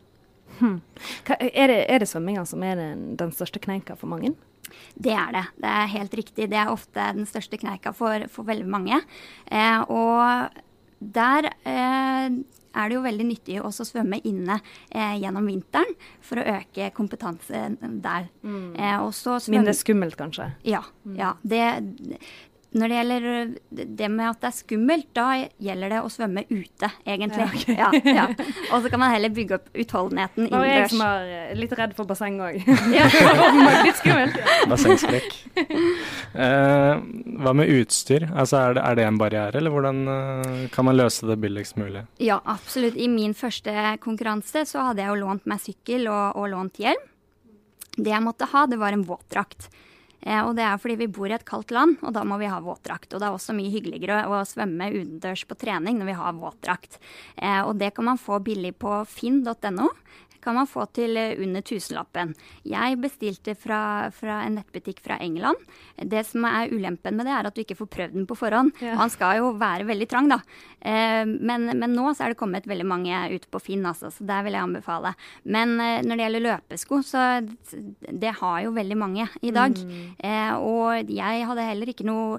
Hmm. 0.54 0.80
Er, 1.34 1.66
det, 1.66 1.78
er 1.90 1.98
det 1.98 2.06
svømminga 2.06 2.44
som 2.46 2.62
er 2.62 2.78
den, 2.78 3.06
den 3.18 3.32
største 3.34 3.58
kneika 3.62 3.98
for 3.98 4.10
mange? 4.12 4.36
Det 4.94 5.14
er 5.14 5.32
det. 5.34 5.44
Det 5.60 5.70
er 5.70 5.94
helt 5.94 6.18
riktig. 6.20 6.48
Det 6.52 6.60
er 6.60 6.72
ofte 6.72 7.08
den 7.16 7.28
største 7.28 7.58
kneika 7.60 7.94
for, 7.96 8.26
for 8.32 8.48
veldig 8.48 8.68
mange. 8.70 9.00
Eh, 9.50 9.80
og 9.92 10.60
der 11.14 11.50
eh, 11.66 12.38
er 12.74 12.90
det 12.90 12.96
jo 12.96 13.04
veldig 13.04 13.26
nyttig 13.28 13.58
også 13.62 13.84
å 13.84 13.88
svømme 13.88 14.20
inne 14.26 14.58
eh, 14.90 15.16
gjennom 15.22 15.46
vinteren 15.48 15.94
for 16.24 16.40
å 16.40 16.46
øke 16.56 16.90
kompetanse 16.96 17.66
der. 17.80 18.28
Mm. 18.42 18.74
Eh, 18.74 19.46
Mindre 19.54 19.76
skummelt, 19.76 20.18
kanskje? 20.18 20.50
Ja. 20.66 20.82
Mm. 21.04 21.16
ja 21.20 21.34
det, 21.42 21.64
når 22.74 22.90
det 22.90 22.96
gjelder 22.98 23.26
øh, 23.30 23.50
det 24.00 24.08
med 24.10 24.24
at 24.26 24.40
det 24.42 24.48
er 24.48 24.54
skummelt, 24.56 25.06
da 25.14 25.26
gjelder 25.62 25.92
det 25.94 26.00
å 26.02 26.10
svømme 26.10 26.42
ute, 26.50 26.90
egentlig. 27.06 27.44
Ja, 27.70 27.90
okay. 27.92 28.14
ja, 28.16 28.24
ja. 28.34 28.48
Og 28.74 28.82
så 28.82 28.90
kan 28.90 29.02
man 29.02 29.12
heller 29.14 29.30
bygge 29.34 29.60
opp 29.60 29.68
utholdenheten 29.70 30.48
innendørs. 30.48 30.58
Og 30.58 30.66
jeg 30.72 30.90
som 30.90 31.04
er 31.06 31.30
øh, 31.36 31.52
litt 31.60 31.76
redd 31.78 31.94
for 31.94 32.10
basseng 32.10 32.40
òg. 32.42 32.58
litt 32.66 33.94
skummelt. 34.00 34.40
Bassengskrekk. 34.72 35.38
Eh, 36.34 37.04
hva 37.44 37.54
med 37.54 37.72
utstyr? 37.76 38.26
Altså, 38.32 38.58
er, 38.58 38.76
det, 38.80 38.84
er, 38.84 38.98
det, 38.98 39.06
en 39.06 39.22
barriere, 39.22 39.62
eller 39.62 39.74
hvordan 39.74 40.02
uh, 40.10 40.66
kan 40.74 40.90
man 40.90 40.98
løse 40.98 41.30
det 41.30 41.38
billigst 41.46 41.78
mulig? 41.78 42.02
Ja, 42.22 42.40
absolutt. 42.42 42.98
I 42.98 43.06
min 43.12 43.38
første 43.38 43.94
konkurranse 44.02 44.66
så 44.66 44.90
hadde 44.90 45.04
jeg 45.04 45.14
jo 45.14 45.22
lånt 45.22 45.46
meg 45.46 45.62
sykkel 45.62 46.08
og, 46.10 46.40
og 46.42 46.50
lånt 46.56 46.82
hjelm. 46.82 47.10
Det 47.94 48.10
jeg 48.10 48.24
måtte 48.24 48.50
ha, 48.50 48.66
det 48.66 48.82
var 48.82 48.98
en 48.98 49.06
våtdrakt. 49.06 49.70
Eh, 50.24 50.40
og 50.40 50.54
det 50.56 50.64
er 50.64 50.80
fordi 50.80 50.96
vi 51.04 51.10
bor 51.12 51.28
i 51.28 51.36
et 51.36 51.46
kaldt 51.48 51.74
land, 51.74 51.98
og 52.02 52.14
da 52.16 52.24
må 52.26 52.38
vi 52.40 52.50
ha 52.50 52.60
våtdrakt. 52.64 53.12
Og 53.12 53.20
det 53.20 53.28
er 53.28 53.36
også 53.36 53.56
mye 53.56 53.72
hyggeligere 53.72 54.24
å 54.32 54.40
svømme 54.48 54.90
utendørs 54.94 55.44
på 55.48 55.58
trening 55.60 56.00
når 56.00 56.10
vi 56.10 56.18
har 56.20 56.38
våtdrakt. 56.40 56.98
Eh, 57.36 57.60
og 57.62 57.76
det 57.80 57.92
kan 57.96 58.08
man 58.08 58.20
få 58.20 58.40
billig 58.44 58.74
på 58.80 59.02
finn.no 59.10 59.90
kan 60.44 60.58
man 60.58 60.68
få 60.68 60.84
til 60.94 61.16
eh, 61.20 61.34
under 61.42 61.64
tusenlappen. 61.64 62.34
Jeg 62.68 62.98
bestilte 63.02 63.54
fra, 63.58 64.10
fra, 64.14 64.42
en 64.44 64.58
nettbutikk 64.58 65.00
fra 65.04 65.18
England. 65.24 65.60
Det 65.96 66.24
som 66.28 66.44
er 66.48 66.72
ulempen 66.72 67.16
med 67.16 67.28
det, 67.28 67.34
er 67.34 67.48
at 67.48 67.56
du 67.56 67.62
ikke 67.64 67.78
får 67.78 67.90
prøvd 67.96 68.18
den 68.18 68.28
på 68.28 68.38
forhånd. 68.38 68.74
Ja. 68.84 68.96
Han 69.00 69.12
skal 69.12 69.40
jo 69.40 69.54
være 69.60 69.88
veldig 69.88 70.08
trang, 70.10 70.30
da. 70.32 70.40
Eh, 70.80 71.24
men, 71.24 71.70
men, 71.72 71.96
nå 71.96 72.10
så 72.12 72.26
er 72.26 72.34
det 72.34 72.40
kommet 72.40 72.68
veldig 72.68 72.88
mange 72.88 73.24
ute 73.32 73.50
på 73.50 73.62
Finn, 73.62 73.86
altså, 73.88 74.12
så 74.12 74.26
der 74.28 74.44
vil 74.46 74.56
jeg 74.56 74.66
anbefale. 74.66 75.14
Men 75.44 75.76
eh, 75.80 76.02
når 76.04 76.14
det 76.14 76.28
gjelder 76.28 76.46
løpesko, 76.48 77.00
så 77.06 77.24
det 78.24 78.36
har 78.40 78.60
jo 78.66 78.76
veldig 78.76 79.00
mange 79.00 79.28
i 79.42 79.52
dag. 79.54 79.74
Mm. 79.74 80.14
Og 80.64 81.10
jeg 81.10 81.46
hadde 81.48 81.66
heller 81.66 81.90
ikke 81.90 82.06
noe 82.06 82.38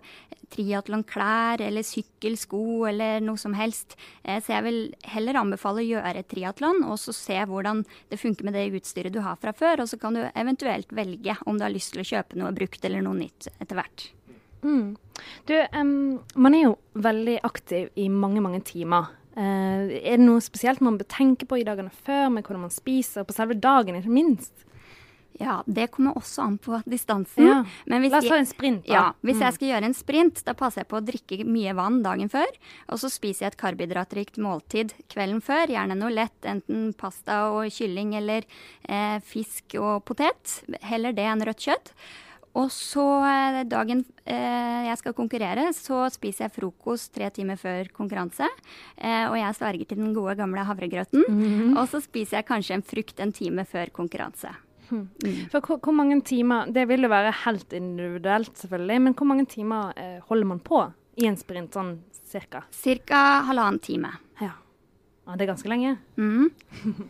triatlonklær 0.54 1.62
eller 1.65 1.86
sykkelsko 1.86 2.86
eller 2.89 3.24
noe 3.24 3.39
som 3.39 3.56
helst. 3.58 3.96
Så 4.24 4.54
jeg 4.54 4.63
vil 4.65 4.80
heller 5.10 5.39
anbefale 5.39 5.82
å 5.82 5.88
gjøre 5.88 6.24
triatlon, 6.30 6.84
og 6.86 7.00
så 7.02 7.15
se 7.15 7.39
hvordan 7.50 7.84
det 8.10 8.19
funker 8.21 8.47
med 8.47 8.55
det 8.58 8.67
utstyret 8.77 9.13
du 9.13 9.21
har 9.25 9.39
fra 9.41 9.53
før. 9.55 9.84
Og 9.84 9.89
så 9.91 9.99
kan 10.01 10.17
du 10.17 10.23
eventuelt 10.27 10.91
velge 10.95 11.38
om 11.45 11.58
du 11.60 11.65
har 11.65 11.73
lyst 11.73 11.93
til 11.95 12.03
å 12.03 12.08
kjøpe 12.12 12.39
noe 12.39 12.53
brukt 12.55 12.86
eller 12.86 13.05
noe 13.05 13.17
nytt 13.19 13.49
etter 13.58 13.79
hvert. 13.79 14.08
Mm. 14.65 14.95
Du, 15.45 15.53
um, 15.77 15.91
man 16.41 16.58
er 16.58 16.65
jo 16.65 16.75
veldig 16.97 17.39
aktiv 17.45 17.91
i 18.01 18.10
mange, 18.10 18.43
mange 18.43 18.62
timer. 18.65 19.12
Uh, 19.36 19.91
er 19.99 20.15
det 20.15 20.25
noe 20.25 20.43
spesielt 20.43 20.84
man 20.84 20.97
bør 20.99 21.10
tenke 21.12 21.47
på 21.47 21.60
i 21.60 21.67
dagene 21.67 21.93
før, 22.05 22.29
med 22.34 22.45
hvordan 22.45 22.65
man 22.67 22.73
spiser, 22.73 23.27
på 23.27 23.36
selve 23.36 23.58
dagen 23.60 23.99
ikke 23.99 24.13
minst? 24.13 24.65
Ja, 25.39 25.60
det 25.67 25.89
kommer 25.91 26.15
også 26.15 26.45
an 26.45 26.58
på 26.62 26.80
distansen. 26.88 27.43
Ja. 27.43 27.58
La 27.91 28.19
oss 28.19 28.28
ta 28.28 28.38
en 28.39 28.48
sprint, 28.48 28.86
da. 28.88 28.93
Ja, 28.93 29.06
hvis 29.26 29.39
mm. 29.39 29.43
jeg 29.43 29.58
skal 29.58 29.71
gjøre 29.74 29.89
en 29.89 29.98
sprint, 29.98 30.43
da 30.48 30.56
passer 30.58 30.84
jeg 30.84 30.89
på 30.91 31.00
å 31.00 31.06
drikke 31.06 31.39
mye 31.48 31.76
vann 31.76 32.02
dagen 32.06 32.32
før. 32.32 32.60
Og 32.88 33.02
så 33.02 33.12
spiser 33.12 33.45
jeg 33.45 33.54
et 33.54 33.60
karbohydratrikt 33.60 34.39
måltid 34.41 34.95
kvelden 35.12 35.41
før. 35.43 35.74
Gjerne 35.76 35.98
noe 36.00 36.13
lett, 36.13 36.38
enten 36.48 36.93
pasta 36.98 37.45
og 37.52 37.67
kylling 37.76 38.15
eller 38.21 38.48
eh, 38.88 39.17
fisk 39.26 39.76
og 39.82 40.06
potet. 40.08 40.62
Heller 40.86 41.15
det 41.15 41.28
enn 41.28 41.43
rødt 41.48 41.67
kjøtt. 41.67 41.91
Og 42.56 42.69
så 42.71 43.04
eh, 43.28 43.62
dagen 43.67 44.06
eh, 44.24 44.86
jeg 44.88 45.00
skal 45.02 45.15
konkurrere, 45.17 45.67
så 45.76 46.06
spiser 46.13 46.45
jeg 46.45 46.56
frokost 46.56 47.12
tre 47.15 47.28
timer 47.36 47.60
før 47.60 47.89
konkurranse. 47.95 48.48
Eh, 48.95 49.26
og 49.28 49.36
jeg 49.41 49.58
sverger 49.58 49.89
til 49.89 50.00
den 50.00 50.13
gode, 50.15 50.38
gamle 50.39 50.63
havregrøten. 50.67 51.26
Mm. 51.28 51.76
Og 51.76 51.89
så 51.91 52.00
spiser 52.04 52.39
jeg 52.39 52.48
kanskje 52.48 52.80
en 52.80 52.86
frukt 52.86 53.19
en 53.19 53.36
time 53.36 53.67
før 53.67 53.91
konkurranse. 53.95 54.54
Hmm. 54.89 55.08
Mm. 55.24 55.39
For 55.52 55.65
hvor, 55.65 55.80
hvor, 55.82 55.95
mange 55.98 56.19
timer 56.21 56.69
Det 56.71 56.84
vil 56.89 57.08
jo 57.08 57.10
være 57.10 57.32
helt 57.45 57.74
individuelt, 57.74 58.58
selvfølgelig. 58.58 59.02
Men 59.02 59.15
hvor 59.17 59.30
mange 59.30 59.45
timer 59.50 59.93
eh, 59.98 60.19
holder 60.30 60.52
man 60.52 60.62
på 60.63 60.84
i 61.17 61.28
en 61.30 61.38
sprint, 61.39 61.74
sånn 61.74 61.98
cirka? 62.28 62.65
Cirka 62.76 63.21
halvannen 63.50 63.82
time. 63.84 64.12
Ja. 64.41 64.54
ja 65.26 65.38
det 65.38 65.45
er 65.45 65.54
ganske 65.54 65.71
lenge. 65.71 65.98
Mm. 66.17 66.50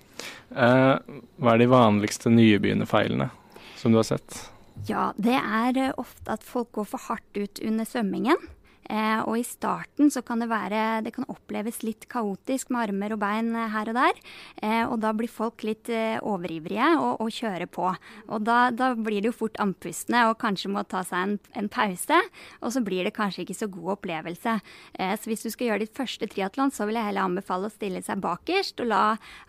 eh, 0.66 1.22
hva 1.42 1.56
er 1.56 1.64
de 1.64 1.72
vanligste 1.72 2.34
nybegynnerfeilene 2.34 3.32
som 3.80 3.94
du 3.94 4.00
har 4.02 4.08
sett? 4.08 4.44
Ja, 4.90 5.10
det 5.18 5.38
er 5.40 5.80
eh, 5.80 5.96
ofte 5.98 6.36
at 6.36 6.44
folk 6.46 6.74
går 6.76 6.90
for 6.94 7.10
hardt 7.10 7.40
ut 7.40 7.62
under 7.64 7.88
svømmingen. 7.88 8.40
Eh, 8.90 9.22
og 9.26 9.40
i 9.40 9.44
starten 9.46 10.12
så 10.14 10.22
kan 10.22 10.42
det 10.42 10.50
være 10.52 11.02
Det 11.06 11.16
kan 11.16 11.26
oppleves 11.32 11.82
litt 11.82 12.06
kaotisk 12.12 12.70
med 12.70 12.84
armer 12.84 13.16
og 13.16 13.22
bein 13.24 13.50
eh, 13.58 13.72
her 13.74 13.90
og 13.90 13.98
der. 13.98 14.20
Eh, 14.62 14.84
og 14.86 15.00
da 15.02 15.14
blir 15.18 15.32
folk 15.32 15.66
litt 15.66 15.90
eh, 15.90 16.20
overivrige 16.22 16.92
og, 17.00 17.22
og, 17.24 17.32
kjører 17.34 17.70
på. 17.72 17.88
Og 18.30 18.46
da, 18.46 18.70
da, 18.72 18.94
blir 18.96 19.24
det 19.24 19.32
jo 19.32 19.38
fort 19.40 19.58
andpustne 19.62 20.28
og 20.30 20.38
kanskje 20.42 20.72
må 20.72 20.86
ta 20.88 21.02
seg 21.08 21.18
en, 21.22 21.36
en, 21.58 21.70
pause. 21.72 22.22
Og 22.62 22.76
så 22.76 22.84
blir 22.86 23.08
det 23.08 23.16
kanskje 23.18 23.46
ikke 23.46 23.58
så 23.58 23.70
god 23.72 23.96
opplevelse. 23.98 24.58
Eh, 24.94 25.16
så 25.18 25.32
hvis 25.32 25.46
du 25.46 25.52
skal 25.54 25.72
gjøre 25.72 25.86
ditt 25.86 25.98
første 25.98 26.30
triatlon, 26.32 26.74
så 26.74 26.88
vil 26.88 27.00
jeg 27.00 27.10
heller 27.10 27.26
anbefale 27.26 27.70
å 27.70 27.74
stille 27.74 28.04
seg 28.06 28.22
bakerst 28.24 28.84
og 28.84 28.92
la 28.92 29.04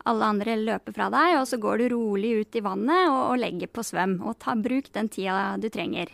alle 0.08 0.32
andre 0.32 0.58
løpe 0.62 0.96
fra 0.96 1.10
deg. 1.12 1.38
Og 1.42 1.48
så 1.50 1.60
går 1.60 1.82
du 1.82 1.88
rolig 1.96 2.36
ut 2.40 2.56
i 2.56 2.64
vannet 2.64 3.10
og, 3.12 3.22
og 3.34 3.40
legger 3.42 3.70
på 3.70 3.84
svøm. 3.86 4.20
Og 4.24 4.38
ta, 4.42 4.56
bruk 4.56 4.88
den 4.96 5.12
tida 5.12 5.56
du 5.60 5.68
trenger. 5.72 6.10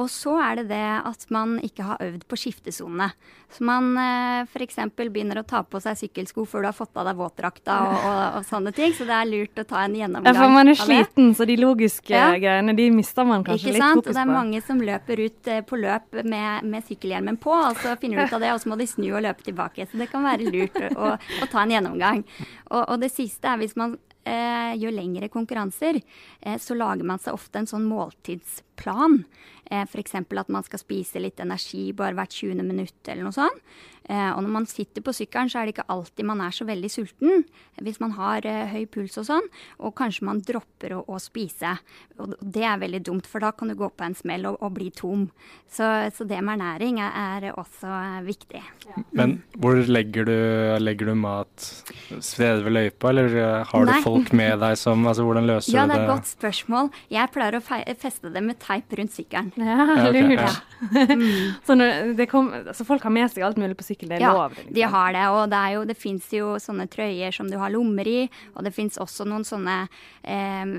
Og 0.00 0.08
så 0.10 0.34
er 0.42 0.58
det 0.58 0.64
det 0.72 0.86
at 1.06 1.24
man 1.34 1.56
ikke 1.62 1.84
har 1.86 2.00
øvd 2.02 2.24
på 2.26 2.38
skiftesonene. 2.38 3.12
Så 3.54 3.62
man 3.66 3.92
eh, 4.00 4.48
f.eks. 4.48 4.80
begynner 4.96 5.38
å 5.38 5.44
ta 5.46 5.60
på 5.62 5.78
seg 5.82 5.98
sykkelsko 6.00 6.46
før 6.50 6.64
du 6.64 6.68
har 6.70 6.74
fått 6.74 6.96
av 6.98 7.06
deg 7.06 7.20
våtdrakta 7.20 7.76
og, 7.84 7.94
og, 7.94 8.22
og, 8.40 8.46
sånne 8.48 8.72
ting. 8.74 8.94
Så 8.96 9.06
det 9.06 9.14
er 9.14 9.28
lurt 9.30 9.60
å 9.62 9.66
ta 9.70 9.84
en 9.84 9.94
gjennomgang. 9.94 10.34
Ja, 10.34 10.40
for 10.40 10.54
man 10.54 10.72
er 10.72 10.78
sliten, 10.80 11.30
så 11.38 11.46
de 11.46 11.58
logiske 11.60 12.14
ja. 12.14 12.32
greiene 12.34 12.74
de 12.74 12.88
mister 12.94 13.28
man 13.28 13.46
kanskje 13.46 13.70
ikke 13.70 13.76
litt 13.76 13.84
sant? 13.84 14.00
fokus 14.00 14.08
på. 14.08 14.14
Og 14.14 14.18
det 14.18 14.24
er 14.24 14.32
mange 14.32 14.62
som 14.66 14.82
løper 14.90 15.22
ut 15.22 15.52
eh, 15.52 15.62
på 15.68 15.78
løp 15.78 16.18
med, 16.24 16.66
med 16.74 16.88
sykkelhjelmen 16.88 17.38
på, 17.44 17.54
og 17.54 17.78
så 17.84 17.94
finner 18.00 18.24
du 18.24 18.26
ut 18.26 18.38
av 18.40 18.42
det, 18.42 18.50
og 18.56 18.64
så 18.64 18.72
må 18.72 18.80
de 18.80 18.88
snu 18.90 19.06
og 19.12 19.22
løpe 19.28 19.46
tilbake. 19.46 19.86
Så 19.90 20.00
det 20.00 20.10
kan 20.10 20.26
være 20.26 20.50
lurt 20.50 20.80
å, 20.90 21.14
å 21.14 21.50
ta 21.52 21.62
en 21.62 21.76
gjennomgang. 21.76 22.26
Og, 22.72 22.82
og 22.82 22.98
det 23.04 23.12
siste 23.14 23.52
er 23.52 23.62
hvis 23.62 23.78
man 23.78 23.94
eh, 24.28 24.74
gjør 24.80 24.94
lengre 24.98 25.28
konkurranser, 25.32 26.00
eh, 26.40 26.58
så 26.60 26.76
lager 26.78 27.06
man 27.06 27.20
seg 27.22 27.36
ofte 27.36 27.60
en 27.60 27.70
sånn 27.70 27.86
måltidsplan. 27.88 29.22
Eh, 29.74 29.82
F.eks. 29.88 30.14
at 30.22 30.52
man 30.52 30.66
skal 30.66 30.82
spise 30.82 31.22
litt 31.22 31.42
energi 31.42 31.88
bare 31.96 32.16
hvert 32.18 32.38
20. 32.38 32.62
minutt 32.62 33.10
eller 33.10 33.26
noe 33.26 33.34
sånt. 33.34 33.74
Eh, 34.04 34.30
og 34.34 34.42
når 34.44 34.52
man 34.52 34.66
sitter 34.68 35.00
på 35.04 35.14
sykkelen, 35.16 35.48
så 35.48 35.60
er 35.60 35.66
det 35.66 35.78
ikke 35.78 35.86
alltid 35.92 36.26
man 36.28 36.42
er 36.44 36.52
så 36.52 36.66
veldig 36.68 36.90
sulten. 36.92 37.44
Hvis 37.80 38.00
man 38.02 38.12
har 38.18 38.44
eh, 38.48 38.68
høy 38.68 38.84
puls 38.92 39.16
og 39.20 39.28
sånn. 39.30 39.46
Og 39.80 39.94
kanskje 39.96 40.26
man 40.28 40.42
dropper 40.44 40.98
å, 40.98 41.00
å, 41.08 41.20
spise. 41.22 41.72
Og 42.20 42.34
det 42.40 42.66
er 42.68 42.82
veldig 42.82 43.00
dumt, 43.08 43.28
for 43.30 43.44
da 43.44 43.54
kan 43.56 43.72
du 43.72 43.76
gå 43.78 43.88
på 43.88 44.04
en 44.04 44.16
smell 44.18 44.44
og, 44.50 44.58
og 44.60 44.74
bli 44.76 44.90
tom. 44.94 45.26
Så, 45.64 45.88
så, 46.14 46.26
det 46.28 46.42
med 46.44 46.58
ernæring 46.58 47.00
er, 47.00 47.48
er 47.48 47.56
også 47.56 47.88
eh, 47.88 48.20
viktig. 48.28 48.60
Ja. 48.90 49.06
Men 49.16 49.38
hvor 49.56 49.80
legger 49.80 50.28
du, 50.28 50.36
legger 50.82 51.10
du 51.10 51.16
mat? 51.24 51.70
Steder 52.20 52.60
ved 52.66 52.76
løypa, 52.76 53.14
eller 53.14 53.38
eh, 53.40 53.72
har 53.72 53.88
Nei. 53.88 53.96
du 53.96 54.04
folk 54.10 54.34
med 54.36 54.60
deg 54.66 54.76
som 54.80 55.08
altså 55.08 55.24
Hvordan 55.24 55.48
løser 55.48 55.70
du 55.70 55.72
det? 55.72 55.80
Ja, 55.80 55.88
det 55.88 55.96
er 55.96 56.04
et 56.04 56.12
godt 56.12 56.28
spørsmål. 56.28 56.92
Jeg 57.14 57.32
pleier 57.32 57.56
å 57.56 57.64
feste 57.64 58.34
det 58.34 58.44
med 58.44 58.60
teip 58.60 58.92
rundt 59.00 59.16
sykkelen. 59.16 59.54
Ja, 59.74 60.10
lurt. 60.12 60.38
Ja, 60.38 60.50
okay, 60.84 61.54
så, 62.18 62.26
kom, 62.30 62.50
så 62.76 62.86
folk 62.86 63.04
har 63.06 63.12
med 63.14 63.30
seg 63.32 63.44
alt 63.46 63.58
mulig 63.60 63.76
på 63.78 63.86
sykkel, 63.86 64.10
det 64.10 64.18
er 64.18 64.26
ja, 64.26 64.32
lov? 64.36 64.56
Liksom. 64.56 64.72
de 64.76 64.86
har 64.94 65.14
det. 65.16 65.24
Og 65.34 65.42
det, 65.52 65.60
er 65.60 65.76
jo, 65.76 65.84
det 65.88 65.98
fins 65.98 66.30
jo 66.36 66.54
sånne 66.62 66.88
trøyer 66.92 67.34
som 67.34 67.50
du 67.50 67.56
har 67.60 67.72
lommer 67.74 68.08
i. 68.10 68.18
Og 68.54 68.66
det 68.66 68.74
fins 68.76 69.00
også 69.02 69.26
noen 69.28 69.46
sånne 69.48 69.78
eh, 70.22 70.74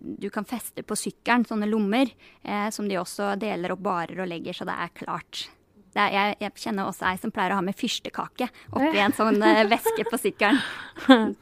du 0.00 0.28
kan 0.34 0.48
feste 0.48 0.84
på 0.86 0.98
sykkelen, 0.98 1.46
sånne 1.48 1.70
lommer, 1.70 2.10
eh, 2.42 2.68
som 2.74 2.88
de 2.88 2.98
også 3.00 3.34
deler 3.40 3.74
opp 3.76 3.84
barer 3.86 4.24
og 4.24 4.30
legger, 4.30 4.56
så 4.56 4.68
det 4.68 4.78
er 4.82 4.96
klart. 5.04 5.46
Det 5.96 6.04
er, 6.04 6.12
jeg, 6.12 6.36
jeg, 6.44 6.52
kjenner 6.60 6.90
også 6.90 7.08
ei 7.08 7.16
som 7.20 7.32
pleier 7.32 7.54
å 7.54 7.58
ha 7.60 7.64
med 7.64 7.76
fyrstekake 7.78 8.50
oppi 8.76 9.00
en 9.00 9.16
sånn 9.16 9.40
uh, 9.40 9.64
veske 9.70 10.04
på 10.04 10.20
sykkelen. 10.20 10.60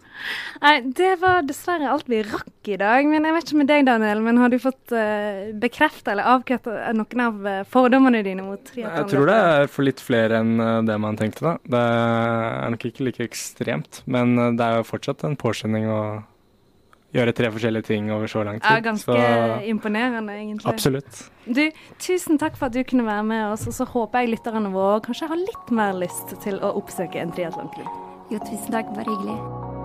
Nei, 0.62 0.74
det 0.94 1.16
var 1.18 1.42
dessverre 1.42 1.88
alt 1.90 2.06
vi 2.06 2.20
rakk 2.22 2.68
i 2.70 2.76
dag. 2.78 3.08
Men 3.10 3.26
jeg 3.26 3.34
vet 3.34 3.48
ikke 3.48 3.58
med 3.58 3.68
deg, 3.72 3.82
Daniel, 3.88 4.22
men 4.22 4.38
har 4.38 4.52
du 4.52 4.60
fått 4.62 4.94
uh, 4.94 5.50
bekrefta 5.58 6.14
eller 6.14 6.30
avkrefta 6.36 6.92
noen 6.94 7.24
av 7.24 7.48
fordommene 7.72 8.22
dine 8.26 8.46
mot 8.46 8.62
triatlon? 8.62 9.00
Jeg 9.02 9.10
tror 9.10 9.32
det 9.32 9.40
er 9.48 9.72
for 9.74 9.88
litt 9.90 10.02
flere 10.04 10.38
enn 10.44 10.86
det 10.86 11.00
man 11.02 11.18
tenkte, 11.18 11.42
da. 11.48 11.56
Det 11.74 11.82
er 11.82 12.76
nok 12.76 12.86
ikke 12.92 13.08
like 13.10 13.26
ekstremt, 13.26 14.04
men 14.06 14.36
det 14.38 14.62
er 14.62 14.78
jo 14.78 14.86
fortsatt 14.94 15.26
en 15.26 15.36
påskjønning 15.40 15.90
å 15.90 16.00
gjøre 17.14 17.35
tre 17.37 17.50
forskjellige 17.55 17.88
ting 17.88 18.11
over 18.14 18.31
så 18.31 18.42
lang 18.46 18.59
tid. 18.61 18.70
Ja, 18.70 18.83
ganske 18.85 19.14
så, 19.14 19.61
imponerende, 19.70 20.35
egentlig. 20.35 20.66
Absolutt. 20.70 21.22
Du, 21.46 21.62
tusen 22.03 22.40
takk 22.40 22.59
for 22.59 22.70
at 22.70 22.77
du 22.77 22.83
kunne 22.88 23.07
være 23.07 23.27
med 23.29 23.46
oss, 23.53 23.68
og 23.70 23.77
så 23.77 23.87
håper 23.88 24.24
jeg 24.24 24.35
lytterne 24.35 24.72
våre 24.74 25.00
kanskje 25.05 25.31
har 25.31 25.40
litt 25.40 25.72
mer 25.74 25.96
lyst 26.03 26.37
til 26.44 26.59
å 26.61 26.74
oppsøke 26.81 27.22
en 27.22 27.35
triatlonklubb. 27.37 28.03
Jo, 28.33 28.42
tusen 28.42 28.74
takk. 28.74 28.92
Bare 28.96 29.11
hyggelig. 29.11 29.84